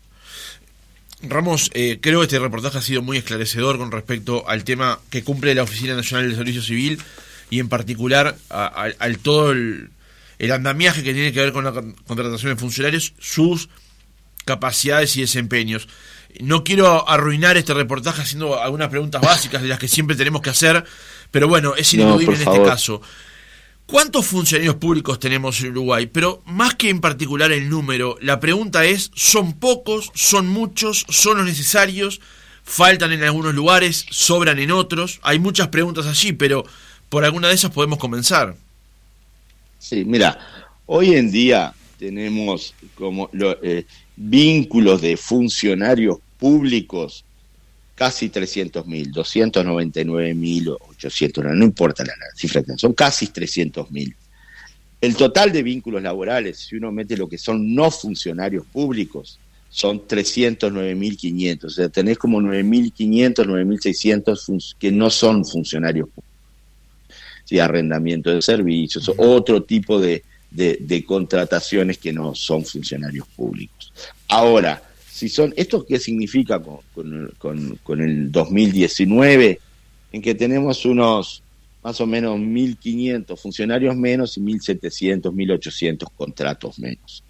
Ramos, 1.21 1.69
eh, 1.73 1.99
creo 2.01 2.19
que 2.19 2.25
este 2.25 2.39
reportaje 2.39 2.79
ha 2.79 2.81
sido 2.81 3.03
muy 3.03 3.17
esclarecedor 3.17 3.77
con 3.77 3.91
respecto 3.91 4.49
al 4.49 4.63
tema 4.63 4.99
que 5.11 5.23
cumple 5.23 5.53
la 5.53 5.63
Oficina 5.63 5.95
Nacional 5.95 6.27
del 6.27 6.35
Servicio 6.35 6.61
Civil 6.63 6.99
y 7.55 7.59
en 7.61 7.69
particular 7.69 8.35
al 8.49 9.17
todo 9.19 9.51
el, 9.51 9.89
el 10.39 10.51
andamiaje 10.51 11.03
que 11.03 11.13
tiene 11.13 11.31
que 11.31 11.39
ver 11.39 11.53
con 11.53 11.63
la 11.63 11.71
contratación 11.71 12.53
de 12.53 12.59
funcionarios, 12.59 13.13
sus 13.17 13.69
capacidades 14.43 15.15
y 15.15 15.21
desempeños. 15.21 15.87
No 16.41 16.65
quiero 16.65 17.09
arruinar 17.09 17.55
este 17.55 17.73
reportaje 17.73 18.23
haciendo 18.23 18.61
algunas 18.61 18.89
preguntas 18.89 19.21
básicas 19.21 19.61
de 19.61 19.69
las 19.69 19.79
que 19.79 19.87
siempre 19.87 20.17
tenemos 20.17 20.41
que 20.41 20.49
hacer, 20.49 20.83
pero 21.31 21.47
bueno, 21.47 21.75
es 21.77 21.93
ineludible 21.93 22.35
en 22.35 22.41
este 22.41 22.61
caso. 22.63 23.01
¿Cuántos 23.85 24.25
funcionarios 24.25 24.75
públicos 24.75 25.17
tenemos 25.17 25.61
en 25.61 25.71
Uruguay? 25.71 26.07
Pero 26.07 26.43
más 26.45 26.75
que 26.75 26.89
en 26.89 26.99
particular 26.99 27.53
el 27.53 27.69
número, 27.69 28.17
la 28.19 28.41
pregunta 28.41 28.83
es, 28.83 29.11
¿son 29.15 29.53
pocos? 29.53 30.11
¿Son 30.13 30.47
muchos? 30.47 31.05
¿Son 31.07 31.37
los 31.37 31.45
necesarios? 31.45 32.19
¿Faltan 32.63 33.13
en 33.13 33.23
algunos 33.23 33.55
lugares? 33.55 34.05
¿Sobran 34.09 34.59
en 34.59 34.71
otros? 34.71 35.21
Hay 35.23 35.39
muchas 35.39 35.69
preguntas 35.69 36.05
allí, 36.05 36.33
pero 36.33 36.65
por 37.09 37.23
alguna 37.25 37.49
de 37.49 37.55
esas 37.55 37.71
podemos 37.71 37.99
comenzar. 37.99 38.55
Sí, 39.79 40.03
mira, 40.05 40.37
hoy 40.85 41.13
en 41.13 41.31
día 41.31 41.73
tenemos 41.97 42.73
como 42.95 43.29
eh, 43.61 43.85
vínculos 44.15 45.01
de 45.01 45.17
funcionarios 45.17 46.17
públicos 46.37 47.23
casi 47.93 48.29
300 48.29 48.85
mil, 48.87 49.11
299 49.11 50.33
mil, 50.33 50.69
800, 50.69 51.45
no, 51.45 51.63
importa 51.63 52.03
la, 52.03 52.13
cifra, 52.35 52.61
son 52.75 52.93
casi 52.93 53.27
300 53.27 53.89
mil. 53.91 54.13
El 54.99 55.15
total 55.15 55.51
de 55.51 55.63
vínculos 55.63 56.01
laborales, 56.01 56.57
si 56.57 56.75
uno 56.75 56.91
mete 56.91 57.15
lo 57.15 57.29
que 57.29 57.37
son 57.37 57.73
no 57.73 57.91
funcionarios 57.91 58.65
públicos, 58.65 59.39
son 59.69 60.07
309.500. 60.07 61.63
O 61.65 61.69
sea, 61.69 61.89
tenés 61.89 62.17
como 62.17 62.41
9.500, 62.41 63.45
9.600 63.45 64.75
que 64.79 64.91
no 64.91 65.09
son 65.09 65.45
funcionarios 65.45 66.09
públicos 66.09 66.24
arrendamiento 67.61 68.31
de 68.33 68.41
servicios, 68.41 69.11
otro 69.17 69.63
tipo 69.63 69.99
de, 69.99 70.23
contrataciones 71.05 71.97
que 71.97 72.13
no 72.13 72.33
son 72.33 72.65
funcionarios 72.65 73.27
públicos. 73.27 73.93
Ahora, 74.27 74.81
si 75.09 75.29
son, 75.29 75.53
¿esto 75.55 75.85
qué 75.85 75.99
significa 75.99 76.61
con, 76.61 77.31
con, 77.37 78.01
el 78.01 78.31
2019? 78.31 79.59
En 80.11 80.21
que 80.21 80.35
tenemos 80.35 80.85
unos 80.85 81.43
más 81.83 82.01
o 82.01 82.07
menos 82.07 82.39
1.500 82.39 83.37
funcionarios 83.37 83.95
menos 83.95 84.37
y 84.37 84.41
1.700, 84.41 85.21
1.800 85.21 86.07
contratos 86.17 86.79
menos. 86.79 87.23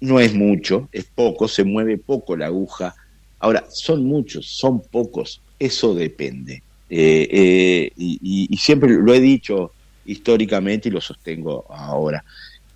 No 0.00 0.18
es 0.18 0.34
mucho, 0.34 0.88
es 0.90 1.04
poco, 1.04 1.46
se 1.46 1.62
mueve 1.62 1.96
poco 1.96 2.36
la 2.36 2.46
aguja. 2.46 2.96
Ahora, 3.38 3.64
son 3.70 4.04
muchos, 4.04 4.46
son 4.46 4.82
pocos. 4.82 5.40
eso 5.58 5.94
depende. 5.94 6.62
Eh, 6.96 7.28
eh, 7.28 7.92
y, 7.96 8.56
siempre 8.56 8.88
lo 8.90 9.12
he 9.12 9.18
dicho 9.18 9.72
históricamente 10.06 10.88
y 10.88 10.92
lo 10.92 11.00
sostengo 11.00 11.64
ahora. 11.68 12.24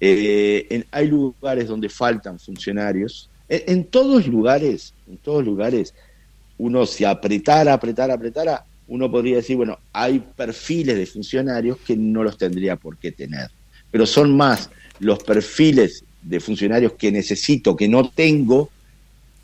Eh, 0.00 0.84
hay 0.90 1.06
lugares 1.06 1.68
donde 1.68 1.88
faltan 1.88 2.40
funcionarios. 2.40 3.30
En, 3.48 3.84
todos 3.84 4.26
lugares, 4.26 4.92
en 5.08 5.18
todos 5.18 5.44
lugares, 5.44 5.94
uno 6.58 6.84
si 6.84 7.04
apretara, 7.04 7.72
apretara, 7.72 8.14
apretara, 8.14 8.64
uno 8.88 9.08
podría 9.08 9.36
decir, 9.36 9.56
bueno, 9.56 9.78
hay 9.92 10.18
perfiles 10.18 10.96
de 10.96 11.06
funcionarios 11.06 11.78
que 11.78 11.96
no 11.96 12.24
los 12.24 12.36
tendría 12.36 12.74
por 12.74 12.96
qué 12.96 13.12
tener. 13.12 13.52
Pero 13.92 14.04
son 14.04 14.36
más 14.36 14.68
los 14.98 15.22
perfiles 15.22 16.02
de 16.22 16.40
funcionarios 16.40 16.94
que 16.94 17.12
necesito, 17.12 17.76
que 17.76 17.86
no 17.86 18.10
tengo, 18.10 18.68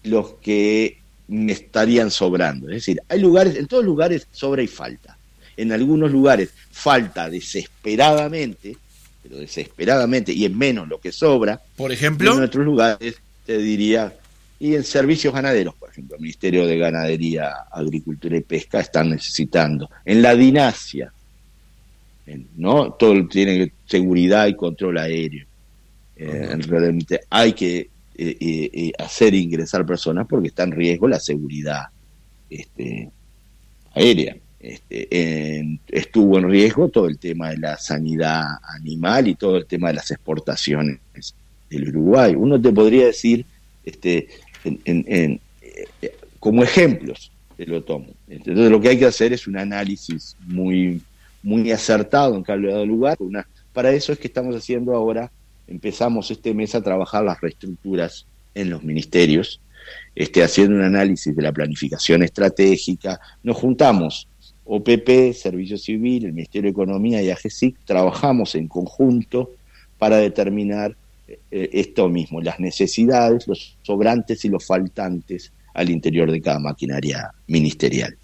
los 0.03 0.33
que 0.43 0.99
me 1.29 1.53
estarían 1.53 2.11
sobrando. 2.11 2.69
Es 2.69 2.75
decir, 2.77 3.01
hay 3.09 3.21
lugares, 3.21 3.57
en 3.57 3.67
todos 3.67 3.85
lugares 3.85 4.27
sobra 4.33 4.63
y 4.63 4.67
falta. 4.67 5.17
En 5.57 5.73
algunos 5.73 6.11
lugares 6.11 6.51
falta 6.71 7.31
desesperadamente, 7.31 8.77
pero 9.23 9.37
desesperadamente, 9.39 10.33
y 10.33 10.45
en 10.45 10.57
menos 10.59 10.89
lo 10.89 11.01
que 11.01 11.13
sobra. 11.13 11.61
Por 11.77 11.93
ejemplo. 11.93 12.35
En 12.37 12.43
otros 12.43 12.65
lugares 12.65 13.17
te 13.47 13.59
diría, 13.59 14.15
y 14.59 14.75
en 14.75 14.85
servicios 14.85 15.33
ganaderos, 15.33 15.75
por 15.75 15.91
ejemplo, 15.91 16.17
el 16.17 16.23
Ministerio 16.23 16.67
de 16.67 16.79
Ganadería, 16.79 17.53
Agricultura 17.71 18.37
y 18.37 18.41
Pesca 18.41 18.81
están 18.81 19.11
necesitando. 19.11 19.89
En 20.05 20.23
la 20.23 20.35
dinasia, 20.35 21.13
¿no? 22.57 22.93
Todo 22.93 23.27
tiene 23.29 23.73
seguridad 23.87 24.47
y 24.47 24.55
control 24.55 24.99
aéreo. 24.99 25.47
Eh, 26.17 26.57
realmente 26.69 27.23
hay 27.29 27.53
que 27.53 27.91
eh, 28.17 28.37
eh, 28.41 28.93
hacer 28.99 29.35
ingresar 29.35 29.85
personas 29.85 30.27
porque 30.29 30.49
está 30.49 30.63
en 30.63 30.73
riesgo 30.73 31.09
la 31.09 31.21
seguridad 31.21 31.87
este, 32.49 33.11
aérea. 33.95 34.37
Este, 34.61 35.79
estuvo 35.89 36.39
en 36.39 36.49
riesgo 36.49 36.89
todo 36.89 37.07
el 37.07 37.19
tema 37.19 37.51
de 37.51 37.59
la 37.59 37.77
sanidad 37.77 38.45
animal 38.79 39.29
y 39.29 39.35
todo 39.35 39.59
el 39.59 39.67
tema 39.67 39.89
de 39.89 39.95
las 39.95 40.11
exportaciones 40.11 40.99
del 41.69 41.89
Uruguay. 41.91 42.35
Uno 42.35 42.61
te 42.61 42.73
podría 42.73 43.07
decir, 43.07 43.45
este, 43.85 44.29
como 46.39 46.63
ejemplos, 46.63 47.31
te 47.57 47.67
lo 47.67 47.83
tomo. 47.83 48.07
Entonces 48.29 48.71
lo 48.71 48.81
que 48.81 48.89
hay 48.89 48.99
que 48.99 49.07
hacer 49.07 49.33
es 49.33 49.47
un 49.47 49.59
análisis 49.59 50.37
muy, 50.47 51.03
muy 51.43 51.71
acertado 51.71 52.37
en 52.37 52.43
cada 52.43 52.85
lugar. 52.85 53.17
Una, 53.21 53.47
para 53.73 53.93
eso 53.93 54.13
es 54.13 54.19
que 54.19 54.29
estamos 54.29 54.55
haciendo 54.57 54.95
ahora 54.95 55.31
empezamos 55.67 56.31
este 56.31 56.55
mes 56.55 56.75
a 56.75 56.83
trabajar 56.83 57.25
las 57.25 57.41
reestructuras 57.41 58.27
en 58.55 58.71
los 58.71 58.83
ministerios, 58.83 59.61
este, 60.15 60.43
haciendo 60.43 60.77
un 60.77 60.83
análisis 60.83 61.35
de 61.35 61.43
la 61.43 61.53
planificación 61.53 62.23
estratégica. 62.23 63.21
Nos 63.43 63.57
juntamos, 63.57 64.29
OPP, 64.65 65.33
Servicio 65.35 65.77
Civil, 65.77 66.27
el 66.27 66.33
Ministerio 66.33 66.69
de 66.69 66.73
Economía 66.73 67.23
y 67.23 67.31
AGESIC, 67.31 67.77
trabajamos 67.85 68.55
en 68.55 68.69
conjunto 68.69 69.51
para 69.99 70.17
determinar 70.19 70.97
eh, 71.29 71.71
esto 71.73 72.09
mismo, 72.09 72.41
las 72.41 72.61
necesidades, 72.61 73.47
los 73.47 73.77
sobrantes 73.83 74.45
y 74.45 74.49
los 74.49 74.65
faltantes 74.65 75.53
al 75.75 75.91
interior 75.91 76.31
de 76.31 76.41
cada 76.41 76.59
maquinaria 76.59 77.31
ministerial. 77.49 78.17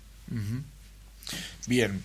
Bien. 1.66 2.00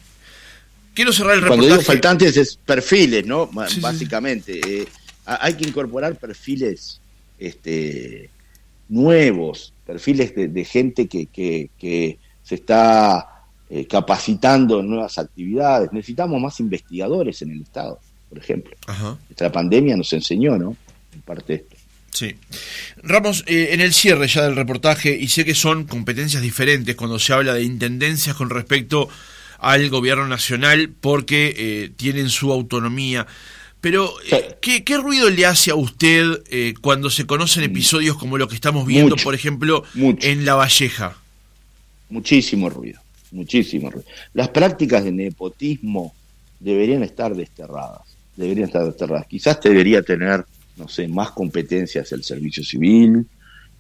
Quiero 0.94 1.12
cerrar 1.12 1.36
el 1.36 1.42
reportaje. 1.42 1.68
Cuando 1.68 1.76
digo 1.76 1.86
faltantes 1.86 2.38
es 2.38 2.58
perfiles, 2.58 3.26
¿no? 3.26 3.48
Básicamente. 3.48 4.60
Eh, 4.66 4.88
hay 5.26 5.54
que 5.56 5.68
incorporar 5.68 6.16
perfiles 6.16 7.02
este, 7.40 8.30
nuevos, 8.90 9.74
perfiles 9.86 10.34
de, 10.36 10.66
gente 10.66 11.08
que, 11.08 11.28
que, 11.28 12.20
se 12.44 12.56
está 12.56 13.48
eh, 13.70 13.88
capacitando 13.88 14.80
en 14.80 14.90
nuevas 14.90 15.18
actividades. 15.18 15.92
Necesitamos 15.92 16.40
más 16.40 16.60
investigadores 16.60 17.42
en 17.42 17.52
el 17.52 17.62
Estado, 17.62 18.00
por 18.30 18.38
ejemplo. 18.38 18.76
Ajá. 18.86 19.18
La 19.38 19.52
pandemia 19.52 19.98
nos 19.98 20.14
enseñó, 20.14 20.56
¿no? 20.58 20.78
En 21.14 21.22
parte 21.22 21.56
esto. 21.56 21.76
Sí. 22.12 22.36
Ramos, 23.04 23.44
eh, 23.48 23.70
en 23.72 23.82
el 23.82 23.94
cierre 23.94 24.28
ya 24.28 24.44
del 24.44 24.56
reportaje, 24.56 25.18
y 25.20 25.28
sé 25.28 25.44
que 25.44 25.56
son 25.56 25.86
competencias 25.86 26.42
diferentes 26.42 26.96
cuando 26.96 27.20
se 27.20 27.34
habla 27.34 27.54
de 27.54 27.64
intendencias 27.64 28.36
con 28.36 28.50
respecto 28.50 29.10
al 29.60 29.90
gobierno 29.90 30.28
nacional, 30.28 30.94
porque 31.02 31.54
eh, 31.58 31.92
tienen 31.96 32.30
su 32.30 32.54
autonomía. 32.54 33.26
Pero, 33.86 34.10
eh, 34.32 34.56
¿qué, 34.84 34.98
ruido 34.98 35.30
le 35.30 35.46
hace 35.46 35.70
a 35.70 35.76
usted 35.76 36.42
eh, 36.50 36.74
cuando 36.82 37.12
se 37.12 37.28
conocen 37.28 37.62
mm. 37.62 37.66
episodios 37.68 38.18
como 38.18 38.40
lo 38.40 38.48
que 38.48 38.56
estamos 38.56 38.88
viendo, 38.88 39.16
por 39.16 39.36
ejemplo, 39.36 39.84
en 39.94 40.44
La 40.44 40.56
Valleja? 40.56 41.16
Muchísimo 42.10 42.68
ruido, 42.68 43.00
muchísimo 43.30 43.92
ruido. 43.92 44.08
Las 44.34 44.50
prácticas 44.50 45.04
de 45.04 45.12
nepotismo 45.12 46.16
deberían 46.60 47.04
estar 47.04 47.36
desterradas, 47.36 48.02
deberían 48.36 48.70
estar 48.70 48.84
desterradas. 48.86 49.28
Quizás 49.28 49.62
debería 49.62 50.02
tener, 50.02 50.44
no 50.78 50.88
sé, 50.88 51.08
más 51.08 51.30
competencias 51.30 52.12
el 52.12 52.24
servicio 52.24 52.64
civil, 52.64 53.28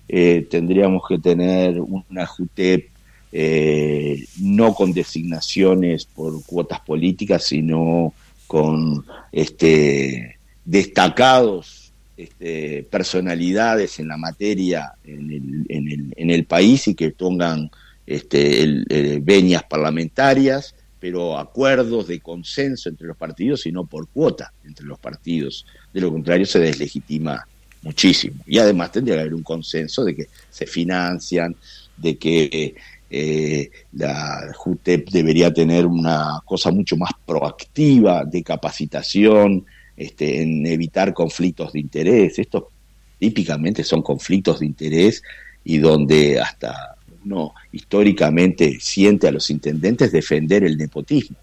eh, 0.07 0.45
tendríamos 0.51 1.01
que 1.09 1.17
tener 1.17 1.79
una 1.79 2.27
JUTEP 2.27 2.91
no 4.39 4.75
con 4.75 4.93
designaciones 4.93 6.05
por 6.05 6.45
cuotas 6.45 6.79
políticas, 6.81 7.43
sino 7.43 8.13
con 8.47 9.05
este, 9.31 10.37
destacados 10.63 11.93
este, 12.17 12.87
personalidades 12.89 13.99
en 13.99 14.07
la 14.07 14.17
materia 14.17 14.93
en 15.03 15.31
el, 15.31 15.65
en 15.69 15.91
el, 15.91 16.13
en 16.15 16.29
el 16.29 16.45
país 16.45 16.87
y 16.87 16.95
que 16.95 17.11
pongan 17.11 17.69
este, 18.07 18.61
el, 18.61 19.19
veñas 19.21 19.63
parlamentarias, 19.63 20.75
pero 20.99 21.37
acuerdos 21.37 22.07
de 22.07 22.19
consenso 22.19 22.89
entre 22.89 23.07
los 23.07 23.17
partidos 23.17 23.65
y 23.65 23.71
no 23.71 23.85
por 23.85 24.07
cuota 24.07 24.53
entre 24.63 24.85
los 24.85 24.99
partidos. 24.99 25.65
De 25.93 26.01
lo 26.01 26.11
contrario, 26.11 26.45
se 26.45 26.59
deslegitima 26.59 27.45
muchísimo. 27.81 28.43
Y 28.47 28.57
además 28.59 28.91
tendría 28.91 29.15
que 29.15 29.21
haber 29.21 29.33
un 29.33 29.43
consenso 29.43 30.03
de 30.03 30.15
que 30.15 30.27
se 30.49 30.65
financian, 30.65 31.55
de 31.97 32.17
que 32.17 32.75
eh, 33.09 33.69
la 33.93 34.51
JUTEP 34.55 35.09
debería 35.09 35.53
tener 35.53 35.85
una 35.85 36.41
cosa 36.45 36.71
mucho 36.71 36.97
más 36.97 37.11
proactiva 37.25 38.25
de 38.25 38.43
capacitación, 38.43 39.65
este, 39.95 40.41
en 40.41 40.65
evitar 40.65 41.13
conflictos 41.13 41.73
de 41.73 41.79
interés. 41.79 42.39
Estos 42.39 42.65
típicamente 43.19 43.83
son 43.83 44.01
conflictos 44.01 44.59
de 44.59 44.65
interés 44.65 45.23
y 45.63 45.77
donde 45.77 46.39
hasta 46.39 46.95
uno 47.23 47.53
históricamente 47.71 48.77
siente 48.79 49.27
a 49.27 49.31
los 49.31 49.49
intendentes 49.49 50.11
defender 50.11 50.63
el 50.63 50.77
nepotismo. 50.77 51.37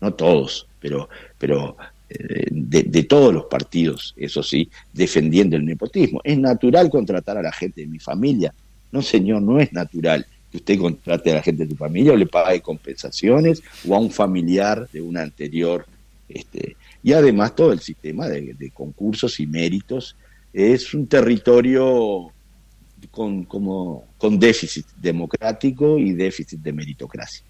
No 0.00 0.12
todos, 0.14 0.66
pero, 0.80 1.08
pero 1.38 1.76
eh, 2.08 2.46
de, 2.50 3.02
todos 3.04 3.32
los 3.32 3.44
partidos, 3.46 4.14
eso 4.16 4.42
sí, 4.42 4.68
defendiendo 4.92 5.56
el 5.56 5.64
nepotismo. 5.64 6.20
Es 6.24 6.38
natural 6.38 6.90
contratar 6.90 7.38
a 7.38 7.42
la 7.42 7.52
gente 7.52 7.82
de 7.82 7.86
mi 7.86 7.98
familia. 7.98 8.52
No, 8.92 9.02
señor, 9.02 9.42
no 9.42 9.60
es 9.60 9.72
natural 9.72 10.26
que 10.54 10.58
usted 10.58 10.78
contrate 10.78 11.32
a 11.32 11.34
la 11.34 11.42
gente 11.42 11.64
de 11.64 11.70
su 11.70 11.76
familia 11.76 12.12
o 12.12 12.16
le 12.16 12.26
pague 12.26 12.60
compensaciones 12.60 13.60
o 13.88 13.96
a 13.96 13.98
un 13.98 14.10
familiar 14.10 14.88
de 14.92 15.00
una 15.00 15.22
anterior. 15.22 15.84
Este, 16.28 16.76
y 17.02 17.12
además 17.12 17.56
todo 17.56 17.72
el 17.72 17.80
sistema 17.80 18.28
de, 18.28 18.70
concursos 18.72 19.40
y 19.40 19.48
méritos 19.48 20.14
es 20.52 20.94
un 20.94 21.08
territorio 21.08 22.30
con, 23.10 23.44
como, 23.44 24.04
con 24.16 24.38
déficit 24.38 24.86
democrático 24.96 25.98
y 25.98 26.12
déficit 26.12 26.60
de 26.60 26.72
meritocracia. 26.72 27.42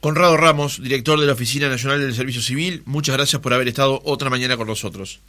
Conrado 0.00 0.36
Ramos, 0.36 0.82
director 0.82 1.20
de 1.20 1.26
la 1.26 1.32
Oficina 1.32 1.68
Nacional 1.68 2.00
del 2.00 2.14
Servicio 2.14 2.42
Civil, 2.42 2.82
muchas 2.86 3.14
gracias 3.14 3.40
por 3.40 3.54
haber 3.54 3.68
estado 3.68 4.02
otra 4.04 4.30
mañana 4.30 4.56
con 4.56 4.66
nosotros. 4.66 5.20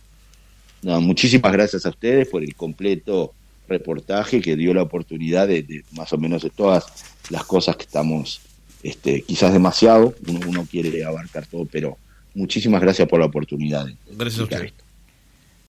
No, 0.82 1.00
muchísimas 1.00 1.52
gracias 1.52 1.86
a 1.86 1.90
ustedes 1.90 2.28
por 2.28 2.44
el 2.44 2.56
completo 2.56 3.34
reportaje 3.68 4.42
que 4.42 4.56
dio 4.56 4.74
la 4.74 4.82
oportunidad 4.82 5.48
de, 5.48 5.84
más 5.92 6.14
o 6.14 6.18
menos 6.18 6.44
de 6.44 6.50
todas 6.50 6.86
las 7.30 7.44
cosas 7.46 7.76
que 7.76 7.84
estamos, 7.84 8.42
este, 8.84 9.22
quizás 9.22 9.54
demasiado, 9.54 10.16
uno, 10.28 10.40
uno 10.48 10.68
quiere 10.70 11.04
abarcar 11.04 11.46
todo, 11.46 11.66
pero 11.66 11.98
muchísimas 12.34 12.82
gracias 12.82 13.08
por 13.08 13.20
la 13.20 13.26
oportunidad. 13.26 13.88
gracias 14.12 14.40
a 14.40 14.44
usted. 14.44 14.72